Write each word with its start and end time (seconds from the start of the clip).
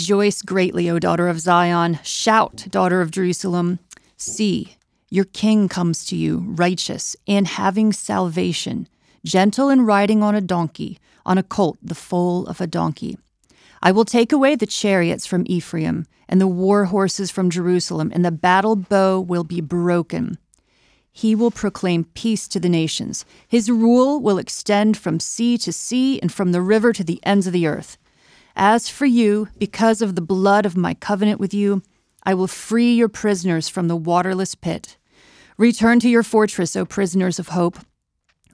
Rejoice 0.00 0.40
greatly, 0.40 0.88
O 0.88 0.98
daughter 0.98 1.28
of 1.28 1.40
Zion. 1.40 1.98
Shout, 2.02 2.66
daughter 2.70 3.02
of 3.02 3.10
Jerusalem. 3.10 3.80
See, 4.16 4.76
your 5.10 5.26
king 5.26 5.68
comes 5.68 6.06
to 6.06 6.16
you, 6.16 6.38
righteous 6.38 7.16
and 7.28 7.46
having 7.46 7.92
salvation, 7.92 8.88
gentle 9.26 9.68
and 9.68 9.86
riding 9.86 10.22
on 10.22 10.34
a 10.34 10.40
donkey, 10.40 10.98
on 11.26 11.36
a 11.36 11.42
colt, 11.42 11.76
the 11.82 11.94
foal 11.94 12.46
of 12.46 12.62
a 12.62 12.66
donkey. 12.66 13.18
I 13.82 13.92
will 13.92 14.06
take 14.06 14.32
away 14.32 14.54
the 14.56 14.64
chariots 14.64 15.26
from 15.26 15.44
Ephraim 15.46 16.06
and 16.30 16.40
the 16.40 16.48
war 16.48 16.86
horses 16.86 17.30
from 17.30 17.50
Jerusalem, 17.50 18.10
and 18.14 18.24
the 18.24 18.32
battle 18.32 18.76
bow 18.76 19.20
will 19.20 19.44
be 19.44 19.60
broken. 19.60 20.38
He 21.12 21.34
will 21.34 21.50
proclaim 21.50 22.04
peace 22.14 22.48
to 22.48 22.58
the 22.58 22.70
nations. 22.70 23.26
His 23.46 23.70
rule 23.70 24.18
will 24.18 24.38
extend 24.38 24.96
from 24.96 25.20
sea 25.20 25.58
to 25.58 25.74
sea 25.74 26.18
and 26.20 26.32
from 26.32 26.52
the 26.52 26.62
river 26.62 26.94
to 26.94 27.04
the 27.04 27.20
ends 27.22 27.46
of 27.46 27.52
the 27.52 27.66
earth. 27.66 27.98
As 28.56 28.88
for 28.88 29.06
you, 29.06 29.48
because 29.58 30.02
of 30.02 30.14
the 30.14 30.20
blood 30.20 30.66
of 30.66 30.76
my 30.76 30.94
covenant 30.94 31.40
with 31.40 31.54
you, 31.54 31.82
I 32.22 32.34
will 32.34 32.46
free 32.46 32.94
your 32.94 33.08
prisoners 33.08 33.68
from 33.68 33.88
the 33.88 33.96
waterless 33.96 34.54
pit. 34.54 34.96
Return 35.56 36.00
to 36.00 36.08
your 36.08 36.22
fortress, 36.22 36.74
O 36.76 36.84
prisoners 36.84 37.38
of 37.38 37.48
hope. 37.48 37.78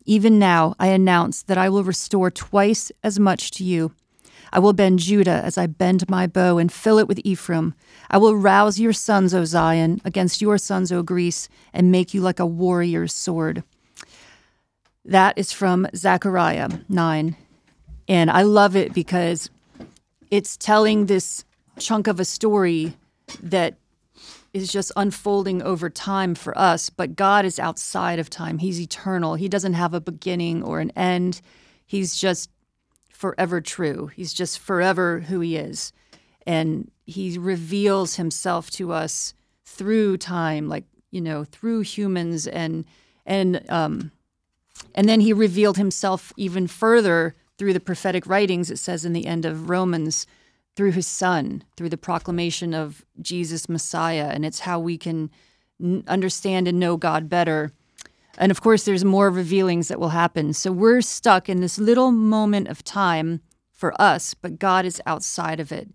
Even 0.05 0.39
now 0.39 0.75
I 0.79 0.89
announce 0.89 1.43
that 1.43 1.59
I 1.59 1.69
will 1.69 1.83
restore 1.83 2.31
twice 2.31 2.93
as 3.03 3.19
much 3.19 3.51
to 3.53 3.65
you. 3.65 3.93
I 4.53 4.61
will 4.61 4.73
bend 4.73 5.01
Judah 5.01 5.43
as 5.45 5.59
I 5.59 5.67
bend 5.67 6.09
my 6.09 6.27
bow 6.27 6.59
and 6.59 6.73
fill 6.73 6.99
it 6.99 7.09
with 7.09 7.21
Ephraim. 7.25 7.75
I 8.09 8.19
will 8.19 8.37
rouse 8.37 8.79
your 8.79 8.93
sons, 8.93 9.35
O 9.35 9.45
Zion, 9.45 10.01
against 10.05 10.41
your 10.41 10.59
sons, 10.59 10.93
O 10.93 11.03
Greece, 11.03 11.49
and 11.73 11.91
make 11.91 12.15
you 12.15 12.21
like 12.21 12.39
a 12.39 12.47
warrior's 12.47 13.13
sword. 13.13 13.65
That 15.05 15.37
is 15.37 15.53
from 15.53 15.89
Zechariah 15.95 16.69
9. 16.89 17.37
And 18.09 18.31
I 18.31 18.43
love 18.43 18.77
it 18.77 18.95
because 18.95 19.51
it's 20.31 20.57
telling 20.57 21.07
this 21.07 21.45
chunk 21.79 22.07
of 22.07 22.21
a 22.21 22.25
story 22.25 22.97
that 23.43 23.77
is 24.53 24.73
just 24.73 24.91
unfolding 24.97 25.63
over 25.63 25.91
time 25.91 26.35
for 26.35 26.57
us, 26.57 26.89
but 26.89 27.17
God 27.17 27.45
is 27.45 27.59
outside 27.59 28.19
of 28.19 28.31
time. 28.31 28.59
He's 28.59 28.81
eternal. 28.81 29.35
He 29.35 29.49
doesn't 29.49 29.75
have 29.75 29.93
a 29.93 30.01
beginning 30.01 30.63
or 30.63 30.81
an 30.81 30.91
end. 30.97 31.43
He's 31.85 32.17
just 32.17 32.51
forever 33.11 33.61
true. 33.61 34.11
He's 34.15 34.33
just 34.33 34.59
forever 34.59 35.21
who 35.21 35.41
he 35.41 35.57
is. 35.57 35.93
And 36.47 36.91
he 37.05 37.37
reveals 37.39 38.17
himself 38.17 38.71
to 38.73 38.93
us 38.93 39.35
through 39.65 40.19
time, 40.19 40.69
like, 40.69 40.85
you 41.11 41.21
know, 41.21 41.45
through 41.45 41.81
humans 41.81 42.47
and 42.47 42.85
and 43.25 43.69
um 43.71 44.13
and 44.95 45.09
then 45.09 45.21
he 45.21 45.33
revealed 45.33 45.77
himself 45.77 46.33
even 46.37 46.67
further 46.67 47.35
through 47.59 47.73
the 47.73 47.81
prophetic 47.81 48.27
writings, 48.27 48.71
it 48.71 48.79
says 48.79 49.05
in 49.05 49.13
the 49.13 49.27
end 49.27 49.45
of 49.45 49.69
Romans, 49.69 50.27
through 50.75 50.93
his 50.93 51.07
son, 51.07 51.65
through 51.77 51.89
the 51.89 51.97
proclamation 51.97 52.75
of 52.75 53.05
Jesus 53.21 53.69
Messiah. 53.69 54.31
And 54.33 54.45
it's 54.45 54.61
how 54.61 54.79
we 54.79 54.99
can 54.99 55.31
n- 55.83 56.05
understand 56.07 56.69
and 56.69 56.79
know 56.79 56.97
God 56.97 57.29
better. 57.29 57.73
And 58.39 58.51
of 58.51 58.61
course, 58.61 58.85
there's 58.85 59.05
more 59.05 59.31
revealings 59.31 59.89
that 59.89 59.99
will 59.99 60.11
happen. 60.11 60.53
So 60.53 60.71
we're 60.71 61.01
stuck 61.01 61.49
in 61.49 61.61
this 61.61 61.79
little 61.79 62.11
moment 62.11 62.69
of 62.69 62.85
time 62.85 63.41
for 63.73 63.99
us, 64.01 64.35
but 64.35 64.59
God 64.59 64.85
is 64.85 65.01
outside 65.07 65.61
of 65.61 65.73
it. 65.73 65.89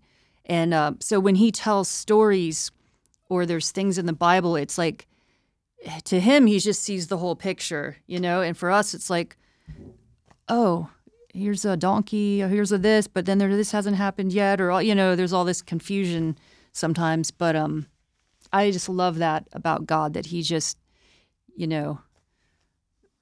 And 0.44 0.74
uh, 0.74 0.94
so 1.00 1.20
when 1.20 1.36
he 1.36 1.52
tells 1.52 1.88
stories 1.88 2.72
or 3.28 3.46
there's 3.46 3.70
things 3.70 3.98
in 3.98 4.06
the 4.06 4.12
Bible, 4.12 4.56
it's 4.56 4.78
like 4.78 5.06
to 6.04 6.20
him, 6.20 6.46
he 6.46 6.58
just 6.58 6.82
sees 6.82 7.08
the 7.08 7.18
whole 7.18 7.36
picture, 7.36 7.96
you 8.06 8.20
know? 8.20 8.40
And 8.40 8.56
for 8.56 8.70
us, 8.70 8.94
it's 8.94 9.10
like, 9.10 9.36
oh, 10.48 10.90
here's 11.32 11.64
a 11.64 11.76
donkey, 11.76 12.42
or 12.42 12.48
here's 12.48 12.72
a 12.72 12.78
this, 12.78 13.06
but 13.06 13.26
then 13.26 13.38
there, 13.38 13.54
this 13.54 13.72
hasn't 13.72 13.96
happened 13.96 14.32
yet, 14.32 14.60
or 14.60 14.82
you 14.82 14.94
know, 14.94 15.16
there's 15.16 15.32
all 15.32 15.44
this 15.44 15.62
confusion 15.62 16.38
sometimes. 16.72 17.30
But 17.30 17.56
um, 17.56 17.86
I 18.52 18.70
just 18.70 18.88
love 18.88 19.18
that 19.18 19.48
about 19.52 19.86
God 19.86 20.14
that 20.14 20.26
He 20.26 20.42
just, 20.42 20.78
you 21.56 21.66
know, 21.66 22.00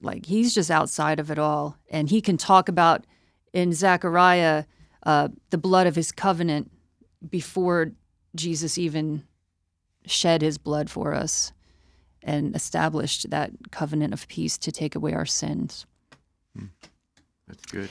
like 0.01 0.27
He's 0.27 0.55
just 0.55 0.71
outside 0.71 1.21
of 1.21 1.31
it 1.31 1.39
all, 1.39 1.77
and 1.89 2.11
He 2.11 2.21
can 2.21 2.37
talk 2.37 2.69
about 2.69 3.05
in 3.53 3.73
Zechariah 3.73 4.65
uh, 5.05 5.29
the 5.51 5.59
blood 5.59 5.87
of 5.87 5.97
His 5.97 6.13
covenant 6.13 6.71
before 7.29 7.93
Jesus 8.35 8.79
even 8.79 9.25
shed 10.07 10.43
His 10.43 10.59
blood 10.59 10.91
for 10.91 11.15
us 11.15 11.53
and 12.23 12.55
established 12.55 13.31
that 13.31 13.51
covenant 13.71 14.13
of 14.13 14.29
peace 14.29 14.59
to 14.59 14.71
take 14.71 14.95
away 14.95 15.15
our 15.15 15.27
sins. 15.27 15.87
That's 17.51 17.67
good. 17.67 17.91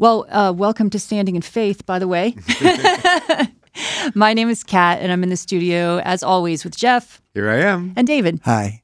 Well, 0.00 0.26
uh, 0.28 0.52
welcome 0.56 0.90
to 0.90 0.98
Standing 1.00 1.34
in 1.34 1.42
Faith, 1.42 1.84
by 1.84 1.98
the 1.98 2.06
way. 2.06 2.36
My 4.14 4.32
name 4.32 4.48
is 4.48 4.62
Kat, 4.62 5.00
and 5.00 5.10
I'm 5.10 5.24
in 5.24 5.28
the 5.28 5.36
studio, 5.36 5.98
as 5.98 6.22
always, 6.22 6.62
with 6.62 6.76
Jeff 6.76 7.20
Here 7.34 7.50
I 7.50 7.56
am. 7.58 7.94
and 7.96 8.06
David. 8.06 8.40
Hi. 8.44 8.82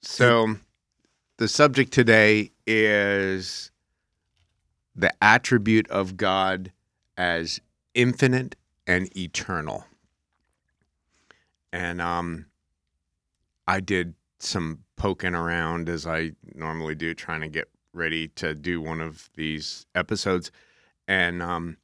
So, 0.00 0.56
the 1.36 1.46
subject 1.46 1.92
today 1.92 2.50
is 2.66 3.70
the 4.96 5.12
attribute 5.22 5.88
of 5.88 6.16
God 6.16 6.72
as 7.16 7.60
infinite 7.94 8.56
and 8.86 9.16
eternal. 9.16 9.84
And 11.72 12.02
um, 12.02 12.46
I 13.68 13.78
did 13.78 14.14
some 14.40 14.80
poking 14.96 15.36
around 15.36 15.88
as 15.88 16.04
I 16.04 16.32
normally 16.52 16.96
do, 16.96 17.14
trying 17.14 17.42
to 17.42 17.48
get 17.48 17.68
ready 17.92 18.28
to 18.28 18.54
do 18.54 18.80
one 18.80 19.00
of 19.00 19.30
these 19.34 19.86
episodes. 19.94 20.50
And 21.06 21.42
um, 21.42 21.76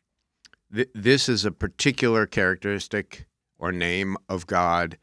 th- 0.74 0.90
this 0.94 1.28
is 1.28 1.44
a 1.44 1.52
particular 1.52 2.26
characteristic 2.26 3.26
or 3.58 3.72
name 3.72 4.16
of 4.28 4.46
God. 4.46 4.96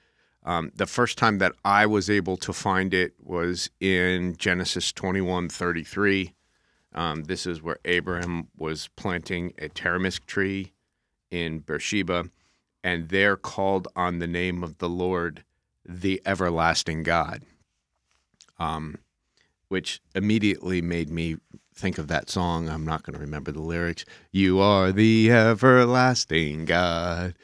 Um, 0.44 0.72
the 0.76 0.86
first 0.86 1.18
time 1.18 1.40
that 1.40 1.54
I 1.64 1.86
was 1.86 2.10
able 2.10 2.38
to 2.38 2.54
find 2.54 2.94
it 2.94 3.14
was 3.20 3.70
in 3.80 4.36
Genesis 4.38 4.92
21 4.92 5.50
33. 5.50 6.34
Um, 6.94 7.24
this 7.24 7.46
is 7.46 7.62
where 7.62 7.80
Abraham 7.84 8.48
was 8.56 8.88
planting 8.96 9.54
a 9.58 9.68
tamarisk 9.68 10.26
tree 10.26 10.74
in 11.30 11.60
Beersheba, 11.60 12.30
and 12.84 13.10
there 13.10 13.36
called 13.36 13.88
on 13.96 14.20
the 14.20 14.28
name 14.28 14.64
of 14.64 14.78
the 14.78 14.88
Lord, 14.88 15.44
the 15.84 16.22
everlasting 16.26 17.04
God. 17.04 17.44
Um, 18.58 19.00
which 19.68 20.02
immediately 20.14 20.82
made 20.82 21.10
me 21.10 21.38
think 21.74 21.98
of 21.98 22.08
that 22.08 22.30
song. 22.30 22.70
I'm 22.70 22.86
not 22.86 23.04
going 23.04 23.14
to 23.14 23.20
remember 23.20 23.52
the 23.52 23.62
lyrics. 23.62 24.06
You 24.32 24.60
are 24.60 24.92
the 24.92 25.32
everlasting 25.32 26.66
God. 26.66 27.36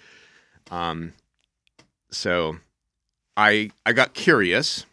Um, 0.70 1.14
so 2.10 2.58
I 3.36 3.72
I 3.86 3.94
got 3.94 4.14
curious 4.14 4.86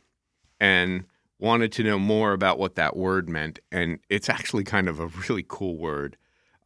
and 0.61 1.05
wanted 1.39 1.71
to 1.72 1.84
know 1.84 1.99
more 1.99 2.33
about 2.33 2.59
what 2.59 2.75
that 2.75 2.97
word 2.97 3.28
meant, 3.28 3.60
and 3.71 4.00
it's 4.09 4.28
actually 4.28 4.65
kind 4.65 4.89
of 4.89 4.99
a 5.00 5.06
really 5.28 5.45
cool 5.47 5.77
word. 5.77 6.16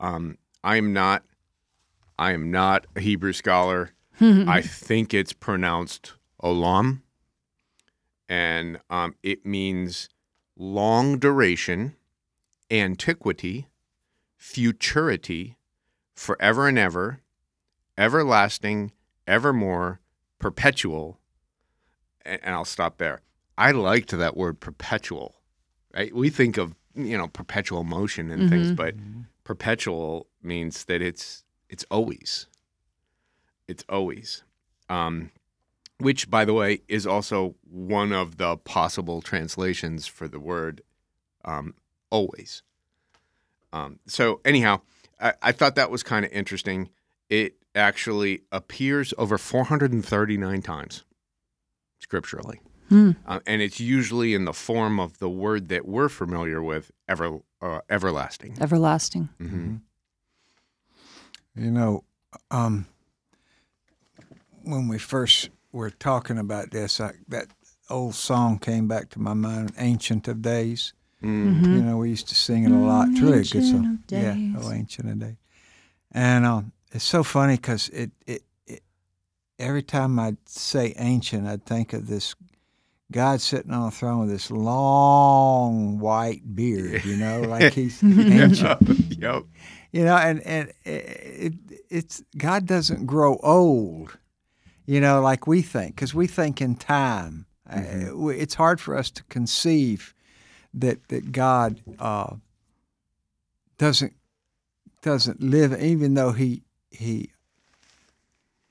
Um, 0.01 0.39
I'm 0.65 0.93
not 0.93 1.25
I 2.19 2.33
am 2.33 2.51
not 2.51 2.87
a 2.95 3.01
Hebrew 3.01 3.33
scholar. 3.33 3.93
I 4.21 4.61
think 4.61 5.13
it's 5.15 5.33
pronounced 5.33 6.13
olam, 6.43 7.01
and 8.29 8.79
um, 8.91 9.15
it 9.23 9.45
means 9.45 10.09
long 10.57 11.19
duration, 11.19 11.97
antiquity, 12.71 13.69
futurity, 14.37 15.57
forever 16.15 16.69
and 16.69 16.79
ever, 16.79 17.21
everlasting, 17.97 18.93
evermore, 19.27 20.01
perpetual. 20.39 21.19
And 22.25 22.55
I'll 22.55 22.65
stop 22.65 22.99
there. 22.99 23.23
I 23.59 23.73
liked 23.73 24.11
that 24.11 24.37
word 24.37 24.61
perpetual. 24.61 25.37
Right? 25.95 26.15
We 26.15 26.31
think 26.31 26.57
of 26.57 26.75
you 26.95 27.17
know 27.17 27.29
perpetual 27.29 27.85
motion 27.85 28.31
and 28.31 28.49
things, 28.51 28.73
but 28.73 28.95
perpetual 29.45 30.27
means 30.43 30.85
that 30.85 31.03
it's 31.03 31.45
it's 31.69 31.85
always. 31.91 32.47
It's 33.69 33.85
always. 33.89 34.43
Um, 34.89 35.31
which, 36.03 36.29
by 36.29 36.45
the 36.45 36.53
way, 36.53 36.81
is 36.89 37.07
also 37.07 37.55
one 37.63 38.13
of 38.13 38.37
the 38.37 38.57
possible 38.57 39.23
translations 39.23 40.07
for 40.07 40.27
the 40.27 40.41
word 40.41 40.83
um, 41.45 41.75
always. 42.11 42.63
Um, 43.73 44.01
so, 44.07 44.41
anyhow, 44.45 44.81
I, 45.21 45.35
I 45.41 45.53
thought 45.53 45.77
that 45.77 45.91
was 45.91 46.03
kind 46.03 46.25
of 46.25 46.33
interesting. 46.33 46.91
It 47.31 47.55
actually 47.75 48.43
appears 48.51 49.15
over 49.17 49.39
439 49.39 50.63
times 50.63 51.05
scripturally. 52.01 52.61
Uh, 53.25 53.41
and 53.47 53.63
it's 53.63 53.81
usually 53.81 54.35
in 54.35 54.45
the 54.45 54.53
form 54.53 55.01
of 55.01 55.19
the 55.19 55.31
word 55.31 55.69
that 55.69 55.87
we're 55.87 56.11
familiar 56.11 56.63
with, 56.63 56.91
ever, 57.09 57.39
uh, 57.63 57.81
everlasting. 57.89 58.59
Everlasting. 58.61 59.31
hmm 59.39 59.77
You 61.55 61.71
know, 61.71 62.05
um, 62.51 62.87
when 64.63 64.89
we 64.89 64.99
first 64.99 65.49
were 65.73 65.91
talking 65.91 66.39
about 66.39 66.71
this, 66.71 67.01
I, 67.01 67.13
that 67.29 67.47
old 67.91 68.15
song 68.15 68.59
came 68.59 68.87
back 68.89 69.09
to 69.11 69.19
my 69.21 69.35
mind, 69.35 69.73
"Ancient 69.79 70.29
of 70.29 70.43
Days." 70.43 70.93
Mm. 71.23 71.63
You 71.65 71.83
know, 71.83 71.97
we 71.99 72.11
used 72.11 72.29
to 72.29 72.35
sing 72.35 72.65
it 72.65 72.73
a 72.73 72.75
lot. 72.77 73.09
It's 73.11 73.21
really 73.21 73.33
a 73.41 73.43
good 73.43 73.57
Ancient 73.63 73.65
song. 73.67 73.99
of 74.09 74.13
Yeah, 74.19 74.35
Days. 74.35 74.55
oh, 74.59 74.71
"Ancient 74.73 75.09
of 75.11 75.19
Days." 75.21 75.37
And 76.13 76.45
um, 76.45 76.73
it's 76.93 77.05
so 77.05 77.23
funny 77.23 77.57
because 77.57 77.89
it, 77.91 78.11
it, 78.27 78.43
it, 78.67 78.83
every 79.59 79.83
time 79.83 80.19
I 80.19 80.37
say 80.47 80.95
ancient, 80.99 81.47
I 81.47 81.57
think 81.57 81.93
of 81.93 82.07
this 82.07 82.35
God 83.11 83.41
sitting 83.41 83.73
on 83.73 83.89
a 83.89 83.91
throne 83.91 84.21
with 84.21 84.31
this 84.31 84.51
long 84.51 85.99
white 85.99 86.55
beard, 86.55 87.05
you 87.05 87.17
know, 87.17 87.41
like 87.49 87.73
he's 87.73 88.03
ancient. 88.03 88.83
yep. 89.19 89.45
You 89.93 90.05
know, 90.05 90.17
and 90.17 90.41
and 90.47 90.73
it, 90.85 91.53
it's 91.91 92.23
God 92.37 92.67
doesn't 92.67 93.07
grow 93.07 93.37
old, 93.43 94.17
you 94.87 95.01
know, 95.01 95.21
like 95.21 95.47
we 95.47 95.63
think, 95.63 95.95
because 95.95 96.15
we 96.15 96.27
think 96.27 96.61
in 96.61 96.75
time. 96.75 97.47
Uh, 97.69 98.29
it's 98.29 98.55
hard 98.55 98.81
for 98.81 98.97
us 98.97 99.11
to 99.11 99.23
conceive 99.25 100.15
that 100.75 101.09
that 101.09 101.33
God 101.33 101.81
uh, 101.99 102.35
doesn't 103.79 104.15
doesn't 105.01 105.41
live, 105.43 105.81
even 105.81 106.15
though 106.15 106.33
he 106.33 106.63
he 106.91 107.31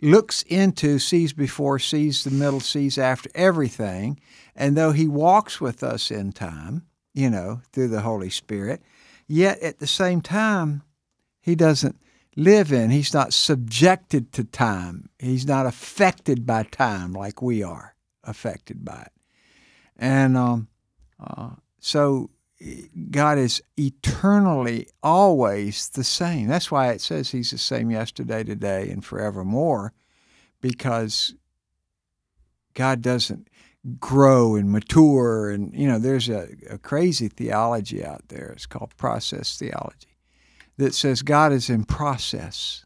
looks 0.02 0.42
into, 0.44 1.00
sees 1.00 1.34
before, 1.34 1.80
sees 1.80 2.24
the 2.24 2.32
middle, 2.32 2.60
sees 2.60 2.98
after 2.98 3.30
everything, 3.36 4.20
and 4.56 4.76
though 4.76 4.92
he 4.92 5.08
walks 5.08 5.62
with 5.62 5.84
us 5.84 6.12
in 6.12 6.32
time, 6.32 6.86
you 7.14 7.30
know, 7.30 7.62
through 7.72 7.88
the 7.88 8.02
Holy 8.02 8.30
Spirit, 8.30 8.82
yet 9.28 9.60
at 9.60 9.80
the 9.80 9.88
same 9.88 10.22
time, 10.22 10.82
he 11.40 11.56
doesn't 11.56 11.98
live 12.36 12.72
in. 12.72 12.90
He's 12.90 13.14
not 13.14 13.34
subjected 13.34 14.32
to 14.34 14.44
time. 14.44 15.10
He's 15.20 15.46
not 15.46 15.66
affected 15.66 16.46
by 16.46 16.64
time 16.64 17.14
like 17.14 17.42
we 17.42 17.64
are 17.64 17.96
affected 18.24 18.86
by 18.86 19.02
it. 19.02 19.12
And 19.98 20.38
um, 20.38 20.68
uh, 21.20 21.52
so 21.80 22.30
God 23.10 23.38
is 23.38 23.62
eternally 23.78 24.88
always 25.04 25.90
the 25.90 26.04
same. 26.04 26.48
That's 26.48 26.72
why 26.72 26.90
it 26.90 27.02
says 27.02 27.32
He's 27.32 27.52
the 27.52 27.58
same 27.58 27.92
yesterday, 27.92 28.44
today, 28.44 28.90
and 28.90 29.04
forevermore, 29.04 29.94
because 30.62 31.36
God 32.74 33.02
doesn't 33.02 33.50
grow 34.00 34.56
and 34.56 34.72
mature. 34.72 35.50
And, 35.50 35.74
you 35.74 35.88
know, 35.88 36.00
there's 36.00 36.30
a, 36.30 36.50
a 36.70 36.78
crazy 36.78 37.28
theology 37.28 38.06
out 38.06 38.30
there. 38.30 38.52
It's 38.56 38.68
called 38.68 38.96
process 38.96 39.58
theology 39.58 40.11
that 40.82 40.94
says 40.96 41.22
God 41.22 41.52
is 41.54 41.70
in 41.70 41.84
process. 41.86 42.86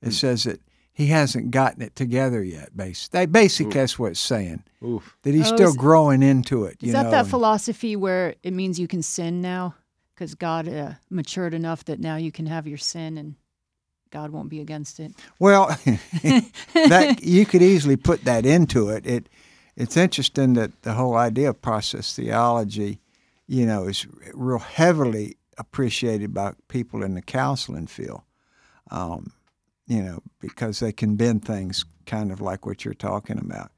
It 0.00 0.06
Hmm. 0.06 0.10
says 0.12 0.44
that 0.44 0.60
He 0.94 1.06
hasn't 1.06 1.50
gotten 1.50 1.80
it 1.80 1.96
together 1.96 2.42
yet. 2.44 2.76
Basically, 2.76 3.24
basically 3.26 3.72
that's 3.72 3.98
what 3.98 4.10
it's 4.12 4.20
saying. 4.20 4.62
Oof. 4.84 5.16
That 5.22 5.32
He's 5.34 5.50
Oh, 5.50 5.54
still 5.56 5.70
is- 5.70 5.76
growing 5.76 6.22
into 6.22 6.64
it. 6.64 6.76
Is 6.82 6.88
you 6.88 6.92
that 6.92 7.04
know, 7.04 7.10
that 7.12 7.26
philosophy 7.28 7.96
where 7.96 8.34
it 8.42 8.52
means 8.52 8.78
you 8.78 8.86
can 8.88 9.02
sin 9.02 9.40
now? 9.40 9.74
Because 10.14 10.34
God 10.34 10.68
uh, 10.68 10.92
matured 11.08 11.54
enough 11.54 11.84
that 11.86 11.98
now 11.98 12.16
you 12.16 12.30
can 12.30 12.44
have 12.46 12.66
your 12.68 12.76
sin 12.78 13.16
and 13.16 13.36
God 14.10 14.30
won't 14.30 14.50
be 14.50 14.60
against 14.60 15.00
it. 15.00 15.12
Well, 15.38 15.68
that 16.22 17.20
you 17.22 17.46
could 17.46 17.62
easily 17.62 17.96
put 17.96 18.24
that 18.24 18.44
into 18.44 18.90
it. 18.90 19.06
It 19.06 19.28
it's 19.76 19.96
interesting 19.96 20.52
that 20.54 20.82
the 20.82 20.92
whole 20.92 21.16
idea 21.16 21.48
of 21.48 21.62
process 21.62 22.14
theology, 22.14 23.00
you 23.46 23.64
know, 23.64 23.88
is 23.88 24.06
real 24.34 24.58
heavily 24.58 25.36
appreciated 25.62 26.34
by 26.34 26.52
people 26.68 27.02
in 27.02 27.14
the 27.14 27.22
counseling 27.22 27.86
field. 27.86 28.22
Um, 28.90 29.32
you 29.86 30.02
know, 30.02 30.20
because 30.40 30.80
they 30.80 30.92
can 30.92 31.16
bend 31.16 31.44
things 31.44 31.84
kind 32.06 32.30
of 32.32 32.40
like 32.40 32.66
what 32.66 32.84
you're 32.84 32.94
talking 32.94 33.38
about. 33.38 33.70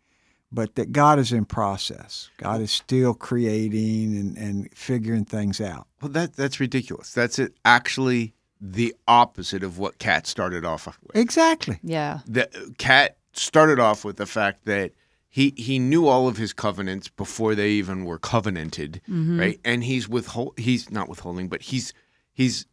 But 0.50 0.76
that 0.76 0.92
God 0.92 1.18
is 1.18 1.32
in 1.32 1.44
process. 1.44 2.30
God 2.36 2.60
is 2.60 2.70
still 2.70 3.14
creating 3.14 4.16
and, 4.16 4.36
and 4.36 4.72
figuring 4.74 5.24
things 5.24 5.60
out. 5.60 5.86
Well, 6.00 6.12
that 6.12 6.34
that's 6.34 6.60
ridiculous. 6.60 7.12
That's 7.12 7.38
it. 7.38 7.54
Actually, 7.64 8.34
the 8.60 8.94
opposite 9.08 9.62
of 9.62 9.78
what 9.78 9.98
Kat 9.98 10.26
started 10.26 10.64
off 10.64 10.86
with. 10.86 11.16
Exactly. 11.16 11.78
Yeah. 11.82 12.20
The 12.26 12.48
Kat 12.78 13.16
started 13.32 13.80
off 13.80 14.04
with 14.04 14.16
the 14.16 14.26
fact 14.26 14.64
that 14.66 14.92
he 15.34 15.52
he 15.56 15.80
knew 15.80 16.06
all 16.06 16.28
of 16.28 16.36
his 16.36 16.52
covenants 16.52 17.08
before 17.08 17.56
they 17.56 17.70
even 17.70 18.04
were 18.04 18.20
covenanted, 18.20 19.00
right? 19.08 19.58
And 19.64 19.82
he's 19.82 20.08
withhold 20.08 20.56
he's 20.56 20.92
not 20.92 21.08
withholding, 21.08 21.48
but 21.48 21.60
he's 21.60 21.92
he's 22.32 22.66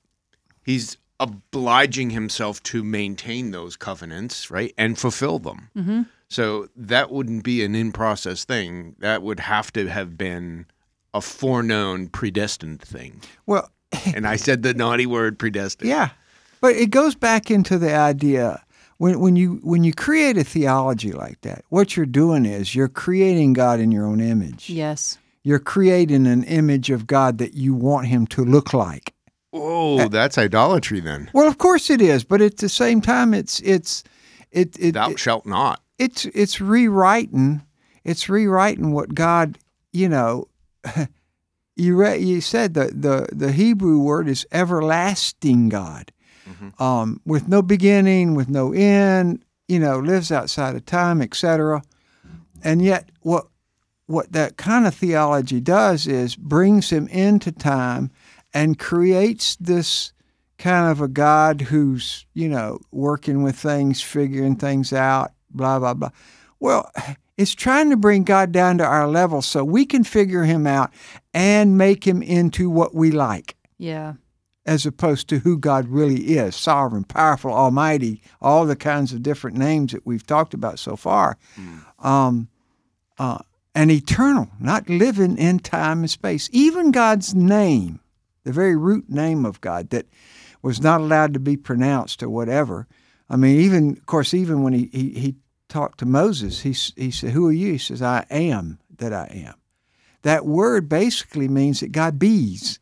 he's 0.61 0.97
obliging 1.19 2.11
himself 2.11 2.61
to 2.61 2.83
maintain 2.83 3.49
those 3.49 3.75
covenants, 3.75 4.51
right, 4.51 4.75
and 4.77 4.99
fulfill 4.99 5.39
them. 5.39 5.71
Mm-hmm. 5.75 6.01
So 6.27 6.67
that 6.75 7.09
wouldn't 7.09 7.43
be 7.43 7.65
an 7.65 7.73
in 7.73 7.91
process 7.91 8.45
thing. 8.45 8.95
That 8.99 9.23
would 9.23 9.39
have 9.39 9.73
to 9.73 9.89
have 9.89 10.15
been 10.15 10.67
a 11.15 11.21
foreknown, 11.21 12.09
predestined 12.09 12.79
thing. 12.79 13.23
Well, 13.47 13.71
And 14.13 14.27
I 14.27 14.35
said 14.35 14.61
the 14.61 14.75
naughty 14.75 15.07
word 15.07 15.39
predestined. 15.39 15.89
Yeah, 15.89 16.11
but 16.61 16.75
it 16.75 16.91
goes 16.91 17.15
back 17.15 17.49
into 17.49 17.79
the 17.79 17.95
idea 17.95 18.63
when 19.01 19.19
when 19.19 19.35
you 19.35 19.59
when 19.63 19.83
you 19.83 19.95
create 19.95 20.37
a 20.37 20.43
theology 20.43 21.11
like 21.11 21.41
that, 21.41 21.65
what 21.69 21.97
you're 21.97 22.05
doing 22.05 22.45
is 22.45 22.75
you're 22.75 22.87
creating 22.87 23.53
God 23.53 23.79
in 23.79 23.91
your 23.91 24.05
own 24.05 24.21
image. 24.21 24.69
Yes. 24.69 25.17
You're 25.41 25.57
creating 25.57 26.27
an 26.27 26.43
image 26.43 26.91
of 26.91 27.07
God 27.07 27.39
that 27.39 27.55
you 27.55 27.73
want 27.73 28.05
Him 28.05 28.27
to 28.27 28.45
look 28.45 28.75
like. 28.75 29.15
Oh, 29.51 30.07
that's 30.07 30.37
idolatry 30.37 30.99
then. 30.99 31.31
Well, 31.33 31.47
of 31.47 31.57
course 31.57 31.89
it 31.89 31.99
is, 31.99 32.23
but 32.23 32.41
at 32.41 32.57
the 32.57 32.69
same 32.69 33.01
time, 33.01 33.33
it's 33.33 33.59
it's 33.61 34.03
it, 34.51 34.77
it, 34.79 34.91
Thou 34.91 35.09
it 35.09 35.19
shalt 35.19 35.47
not. 35.47 35.81
it's 35.97 36.25
it's 36.25 36.61
rewriting 36.61 37.63
it's 38.03 38.29
rewriting 38.29 38.91
what 38.91 39.15
God 39.15 39.57
you 39.91 40.09
know 40.09 40.47
you 41.75 41.95
re- 41.95 42.19
you 42.19 42.39
said 42.39 42.75
the, 42.75 42.91
the 42.93 43.29
the 43.31 43.51
Hebrew 43.51 43.97
word 43.97 44.27
is 44.27 44.45
everlasting 44.51 45.69
God 45.69 46.11
um, 46.79 47.21
with 47.25 47.47
no 47.47 47.61
beginning 47.61 48.35
with 48.35 48.49
no 48.49 48.73
end 48.73 49.43
you 49.67 49.79
know 49.79 49.99
lives 49.99 50.31
outside 50.31 50.75
of 50.75 50.85
time 50.85 51.21
etc 51.21 51.81
and 52.63 52.81
yet 52.81 53.09
what 53.21 53.47
what 54.05 54.31
that 54.31 54.57
kind 54.57 54.85
of 54.85 54.93
theology 54.93 55.59
does 55.59 56.05
is 56.07 56.35
brings 56.35 56.89
him 56.89 57.07
into 57.07 57.51
time 57.51 58.11
and 58.53 58.77
creates 58.77 59.55
this 59.55 60.11
kind 60.61 60.91
of 60.91 61.01
a 61.01 61.07
God 61.07 61.61
who's, 61.61 62.25
you 62.33 62.47
know, 62.47 62.79
working 62.91 63.41
with 63.41 63.55
things, 63.55 64.01
figuring 64.01 64.55
things 64.55 64.93
out, 64.93 65.31
blah, 65.49 65.79
blah, 65.79 65.93
blah. 65.93 66.11
Well, 66.59 66.91
it's 67.37 67.55
trying 67.55 67.89
to 67.89 67.97
bring 67.97 68.23
God 68.23 68.51
down 68.51 68.77
to 68.77 68.85
our 68.85 69.07
level 69.07 69.41
so 69.41 69.63
we 69.63 69.85
can 69.85 70.03
figure 70.03 70.43
him 70.43 70.67
out 70.67 70.91
and 71.33 71.77
make 71.77 72.05
him 72.05 72.21
into 72.21 72.69
what 72.69 72.93
we 72.93 73.11
like, 73.11 73.55
Yeah. 73.77 74.13
As 74.71 74.85
opposed 74.85 75.27
to 75.27 75.39
who 75.39 75.57
God 75.57 75.89
really 75.89 76.37
is 76.37 76.55
sovereign, 76.55 77.03
powerful, 77.03 77.51
almighty, 77.51 78.21
all 78.41 78.65
the 78.65 78.77
kinds 78.77 79.11
of 79.11 79.21
different 79.21 79.57
names 79.57 79.91
that 79.91 80.05
we've 80.05 80.25
talked 80.25 80.53
about 80.53 80.79
so 80.79 80.95
far. 80.95 81.37
Um, 81.99 82.47
uh, 83.19 83.39
and 83.75 83.91
eternal, 83.91 84.49
not 84.61 84.89
living 84.89 85.37
in 85.37 85.59
time 85.59 85.99
and 85.99 86.09
space. 86.09 86.49
Even 86.53 86.91
God's 86.91 87.35
name, 87.35 87.99
the 88.45 88.53
very 88.53 88.77
root 88.77 89.09
name 89.09 89.45
of 89.45 89.59
God 89.59 89.89
that 89.89 90.05
was 90.61 90.81
not 90.81 91.01
allowed 91.01 91.33
to 91.33 91.39
be 91.39 91.57
pronounced 91.57 92.23
or 92.23 92.29
whatever. 92.29 92.87
I 93.29 93.35
mean, 93.35 93.59
even 93.59 93.91
of 93.97 94.05
course, 94.05 94.33
even 94.33 94.63
when 94.63 94.73
he 94.73 94.89
he, 94.93 95.09
he 95.11 95.35
talked 95.67 95.99
to 95.99 96.05
Moses, 96.05 96.61
he 96.61 96.71
he 96.95 97.11
said, 97.11 97.31
"Who 97.31 97.47
are 97.47 97.53
you?" 97.53 97.73
He 97.73 97.77
says, 97.77 98.01
"I 98.01 98.25
am 98.29 98.79
that 98.97 99.13
I 99.13 99.27
am." 99.33 99.55
That 100.21 100.45
word 100.45 100.87
basically 100.87 101.47
means 101.47 101.79
that 101.79 101.91
God 101.91 102.19
bees. 102.19 102.79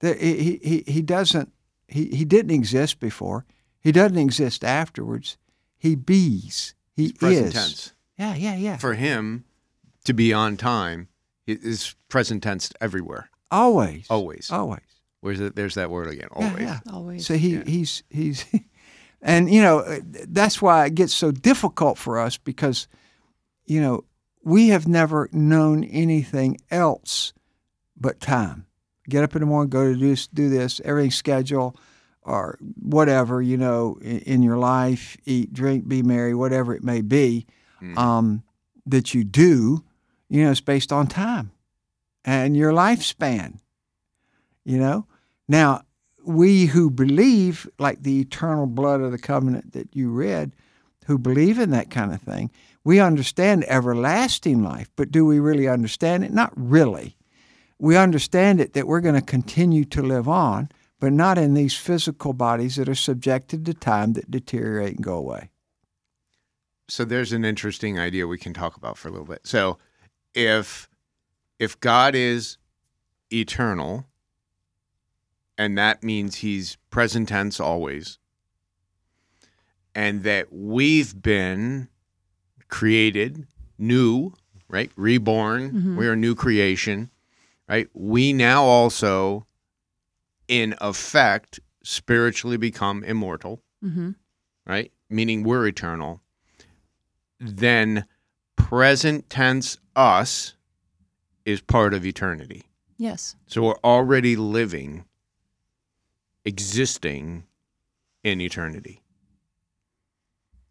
That 0.00 0.20
he 0.20 0.60
he 0.62 0.84
he 0.86 1.02
doesn't 1.02 1.52
he 1.88 2.06
he 2.08 2.24
didn't 2.24 2.52
exist 2.52 3.00
before. 3.00 3.44
He 3.80 3.92
doesn't 3.92 4.18
exist 4.18 4.64
afterwards. 4.64 5.36
He 5.76 5.94
bees. 5.94 6.74
He 6.94 7.12
Present 7.12 7.46
is. 7.46 7.52
tense. 7.54 7.92
Yeah, 8.18 8.34
yeah, 8.34 8.56
yeah. 8.56 8.76
For 8.76 8.94
him 8.94 9.44
to 10.04 10.12
be 10.12 10.32
on 10.32 10.56
time 10.56 11.08
it 11.48 11.64
is 11.64 11.94
present 12.08 12.42
tense 12.42 12.70
everywhere. 12.80 13.30
Always. 13.50 14.06
Always. 14.10 14.50
Always. 14.50 14.82
Where's 15.20 15.40
it? 15.40 15.56
There's 15.56 15.74
that 15.76 15.90
word 15.90 16.08
again. 16.08 16.28
Always. 16.30 16.60
yeah. 16.60 16.80
Always. 16.92 17.26
So 17.26 17.34
he 17.34 17.60
he's 17.62 18.02
he's, 18.10 18.44
and 19.22 19.50
you 19.52 19.62
know 19.62 19.80
uh, 19.80 20.00
that's 20.04 20.60
why 20.60 20.84
it 20.84 20.94
gets 20.94 21.14
so 21.14 21.30
difficult 21.32 21.96
for 21.96 22.18
us 22.18 22.36
because, 22.36 22.86
you 23.64 23.80
know, 23.80 24.04
we 24.44 24.68
have 24.68 24.86
never 24.86 25.30
known 25.32 25.84
anything 25.84 26.58
else 26.70 27.32
but 27.96 28.20
time. 28.20 28.66
Get 29.08 29.24
up 29.24 29.34
in 29.34 29.40
the 29.40 29.46
morning, 29.46 29.70
go 29.70 29.92
to 29.92 29.98
do 29.98 30.08
this, 30.10 30.26
do 30.26 30.48
this, 30.50 30.80
everything 30.84 31.10
schedule, 31.10 31.76
or 32.22 32.58
whatever 32.80 33.40
you 33.40 33.56
know 33.56 33.98
in, 34.02 34.18
in 34.20 34.42
your 34.42 34.58
life, 34.58 35.16
eat, 35.24 35.52
drink, 35.52 35.88
be 35.88 36.02
merry, 36.02 36.34
whatever 36.34 36.74
it 36.74 36.82
may 36.84 37.00
be, 37.00 37.46
Mm. 37.82 37.96
um, 37.96 38.42
that 38.86 39.14
you 39.14 39.22
do, 39.22 39.84
you 40.28 40.42
know, 40.44 40.50
it's 40.50 40.60
based 40.60 40.92
on 40.92 41.06
time 41.06 41.52
and 42.24 42.56
your 42.56 42.72
lifespan. 42.72 43.60
You 44.64 44.78
know, 44.78 45.06
now 45.48 45.82
we 46.26 46.66
who 46.66 46.90
believe, 46.90 47.68
like 47.78 48.02
the 48.02 48.20
eternal 48.20 48.66
blood 48.66 49.00
of 49.00 49.12
the 49.12 49.18
covenant 49.18 49.72
that 49.74 49.94
you 49.94 50.10
read, 50.10 50.52
who 51.06 51.18
believe 51.18 51.58
in 51.58 51.70
that 51.70 51.88
kind 51.90 52.12
of 52.12 52.20
thing, 52.20 52.50
we 52.84 52.98
understand 53.00 53.64
everlasting 53.68 54.62
life. 54.62 54.90
But 54.96 55.10
do 55.12 55.24
we 55.24 55.38
really 55.38 55.68
understand 55.68 56.24
it? 56.24 56.32
Not 56.32 56.52
really. 56.56 57.16
We 57.78 57.96
understand 57.96 58.60
it 58.60 58.72
that 58.72 58.86
we're 58.86 59.00
going 59.00 59.14
to 59.14 59.20
continue 59.22 59.84
to 59.86 60.02
live 60.02 60.28
on, 60.28 60.68
but 61.00 61.12
not 61.12 61.38
in 61.38 61.54
these 61.54 61.74
physical 61.74 62.32
bodies 62.32 62.76
that 62.76 62.88
are 62.88 62.94
subjected 62.94 63.64
to 63.66 63.74
time 63.74 64.14
that 64.14 64.30
deteriorate 64.30 64.96
and 64.96 65.04
go 65.04 65.14
away. 65.14 65.50
So 66.88 67.04
there's 67.04 67.32
an 67.32 67.44
interesting 67.44 67.98
idea 67.98 68.26
we 68.26 68.38
can 68.38 68.54
talk 68.54 68.76
about 68.76 68.96
for 68.98 69.08
a 69.08 69.10
little 69.10 69.26
bit. 69.26 69.46
So 69.46 69.78
if 70.34 70.88
if 71.58 71.78
God 71.80 72.14
is 72.14 72.56
eternal, 73.32 74.06
and 75.56 75.76
that 75.76 76.02
means 76.02 76.36
he's 76.36 76.76
present 76.90 77.28
tense 77.28 77.60
always, 77.60 78.18
and 79.94 80.22
that 80.22 80.52
we've 80.52 81.20
been 81.20 81.88
created 82.68 83.46
new, 83.76 84.32
right? 84.68 84.90
Reborn. 84.96 85.70
Mhm. 85.72 85.96
We 85.96 86.06
are 86.06 86.12
a 86.12 86.16
new 86.16 86.34
creation, 86.34 87.10
right? 87.68 87.88
We 87.94 88.32
now 88.32 88.64
also, 88.64 89.46
in 90.48 90.74
effect, 90.80 91.60
spiritually 91.82 92.56
become 92.56 93.04
immortal, 93.04 93.62
Mm-hmm. 93.84 94.10
right? 94.66 94.90
Meaning 95.08 95.42
we're 95.44 95.66
eternal. 95.66 96.20
Then 97.40 98.04
present 98.56 99.30
tense 99.30 99.78
us 99.94 100.54
is 101.44 101.60
part 101.60 101.94
of 101.94 102.04
eternity. 102.04 102.64
Yes. 102.96 103.36
So 103.46 103.62
we're 103.62 103.78
already 103.84 104.34
living, 104.36 105.04
existing 106.44 107.44
in 108.24 108.40
eternity 108.40 109.00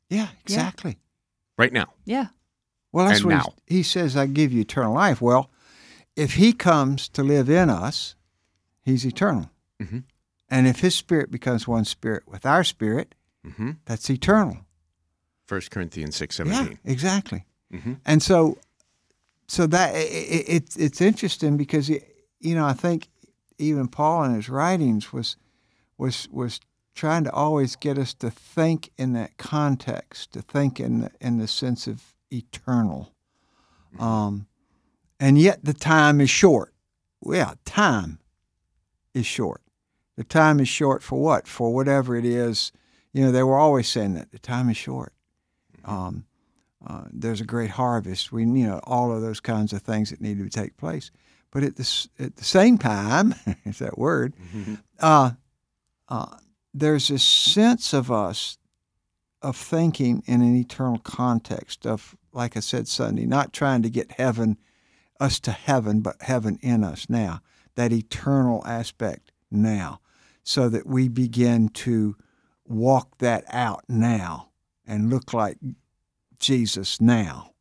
Yeah, 0.10 0.28
exactly. 0.42 1.00
right 1.58 1.72
now. 1.72 1.94
Yeah. 2.06 2.28
Well, 2.92 3.08
that's 3.08 3.20
And 3.22 3.28
what 3.28 3.36
now. 3.36 3.54
he 3.66 3.84
says, 3.84 4.18
I 4.18 4.26
give 4.26 4.52
you 4.52 4.62
eternal 4.62 4.94
life. 4.94 5.22
Well, 5.22 5.50
if 6.18 6.34
he 6.34 6.52
comes 6.52 7.08
to 7.10 7.24
live 7.24 7.50
in 7.50 7.70
us, 7.70 8.16
he's 8.82 9.06
eternal. 9.06 9.50
Mhm. 9.80 10.04
And 10.50 10.68
if 10.68 10.80
his 10.80 10.96
spirit 10.96 11.30
becomes 11.32 11.68
one 11.68 11.86
spirit 11.86 12.24
with 12.28 12.46
our 12.46 12.64
spirit, 12.64 13.16
hmm 13.44 13.72
that's 13.86 14.10
eternal. 14.10 14.58
First 15.46 15.72
Corinthians 15.72 16.16
six 16.18 16.38
Yeah, 16.40 16.46
seventeen. 16.46 16.80
exactly. 16.84 17.46
hmm 17.72 17.94
And 18.06 18.22
so, 18.22 18.58
so 19.48 19.68
that 19.68 19.96
i 19.96 20.00
i 20.00 20.44
it's 20.58 20.76
it's 20.76 21.00
interesting 21.02 21.56
because 21.58 21.88
you 21.90 22.56
know 22.56 22.66
I 22.66 22.74
think 22.74 23.08
even 23.58 23.88
Paul 23.88 24.24
in 24.26 24.34
his 24.36 24.50
writings 24.50 25.14
was 25.14 25.38
was 25.98 26.28
was 26.32 26.60
trying 26.96 27.24
to 27.26 27.32
always 27.32 27.76
get 27.76 27.98
us 27.98 28.14
to 28.16 28.30
think 28.32 28.90
in 28.98 29.14
that 29.14 29.38
context, 29.38 30.32
to 30.34 30.42
think 30.42 30.80
in 30.80 31.02
the, 31.02 31.12
in 31.22 31.38
the 31.38 31.48
sense 31.48 31.86
of 31.88 32.02
eternal. 32.32 33.14
Um, 34.00 34.48
and 35.20 35.38
yet 35.38 35.64
the 35.64 35.74
time 35.74 36.22
is 36.22 36.30
short. 36.30 36.74
Yeah, 37.26 37.54
time 37.66 38.20
is 39.14 39.26
short. 39.26 39.62
The 40.16 40.24
time 40.24 40.60
is 40.60 40.68
short 40.68 41.04
for 41.04 41.22
what? 41.22 41.48
For 41.48 41.74
whatever 41.74 42.16
it 42.16 42.26
is. 42.26 42.72
You 43.14 43.24
know, 43.26 43.32
they 43.32 43.44
were 43.44 43.58
always 43.58 43.88
saying 43.88 44.14
that 44.16 44.32
the 44.32 44.40
time 44.40 44.70
is 44.70 44.78
short. 44.78 45.14
Um, 45.86 46.26
uh, 46.86 47.06
there's 47.12 47.42
a 47.42 47.46
great 47.46 47.72
harvest. 47.72 48.32
We, 48.32 48.44
you 48.44 48.68
know, 48.68 48.80
all 48.84 49.12
of 49.12 49.22
those 49.22 49.40
kinds 49.40 49.74
of 49.74 49.82
things 49.82 50.10
that 50.10 50.22
need 50.22 50.38
to 50.38 50.50
take 50.50 50.78
place. 50.78 51.12
But 51.52 51.64
at 51.64 51.76
the 51.78 52.08
at 52.20 52.36
the 52.36 52.44
same 52.44 52.78
time, 52.78 53.34
is 53.66 53.80
that 53.80 53.98
word? 53.98 54.34
Uh, 55.00 55.32
uh, 56.10 56.38
there's 56.74 57.10
a 57.10 57.20
sense 57.20 57.94
of 57.94 58.12
us 58.12 58.58
of 59.42 59.56
thinking 59.56 60.24
in 60.26 60.42
an 60.42 60.56
eternal 60.56 61.00
context 61.00 61.86
of, 61.86 62.16
like 62.34 62.58
I 62.58 62.60
said 62.60 62.88
Sunday, 62.88 63.26
not 63.26 63.54
trying 63.54 63.82
to 63.84 63.90
get 63.90 64.12
heaven, 64.14 64.58
us 65.20 65.40
to 65.42 65.52
heaven, 65.52 66.02
but 66.02 66.22
heaven 66.22 66.60
in 66.62 66.84
us 66.84 67.10
now. 67.10 67.42
That 67.76 67.92
eternal 67.92 68.64
aspect 68.66 69.32
now, 69.52 70.00
so 70.44 70.70
that 70.70 70.88
we 70.88 71.08
begin 71.10 71.70
to 71.70 72.16
walk 72.68 73.20
that 73.20 73.46
out 73.50 73.84
now 73.88 74.50
and 74.86 75.10
look 75.10 75.34
like 75.34 75.58
Jesus 76.40 77.00
now. 77.00 77.52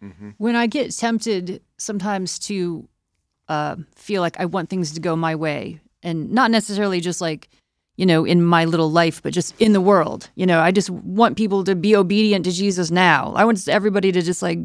hmm 0.00 0.30
When 0.38 0.56
I 0.56 0.66
get 0.66 0.90
tempted 0.96 1.62
sometimes 1.76 2.38
to 2.40 2.88
uh, 3.48 3.76
feel 3.94 4.20
like 4.22 4.38
I 4.40 4.44
want 4.44 4.68
things 4.68 4.92
to 4.92 5.00
go 5.00 5.16
my 5.16 5.34
way, 5.34 5.80
and 6.02 6.30
not 6.30 6.50
necessarily 6.50 7.00
just 7.00 7.20
like, 7.20 7.48
you 7.96 8.06
know, 8.06 8.24
in 8.24 8.44
my 8.44 8.64
little 8.64 8.90
life, 8.90 9.22
but 9.22 9.32
just 9.32 9.54
in 9.60 9.72
the 9.72 9.80
world. 9.80 10.30
You 10.34 10.46
know, 10.46 10.60
I 10.60 10.70
just 10.70 10.90
want 10.90 11.36
people 11.36 11.64
to 11.64 11.74
be 11.74 11.96
obedient 11.96 12.44
to 12.44 12.52
Jesus 12.52 12.90
now. 12.90 13.32
I 13.34 13.44
want 13.44 13.66
everybody 13.68 14.12
to 14.12 14.22
just 14.22 14.42
like 14.42 14.58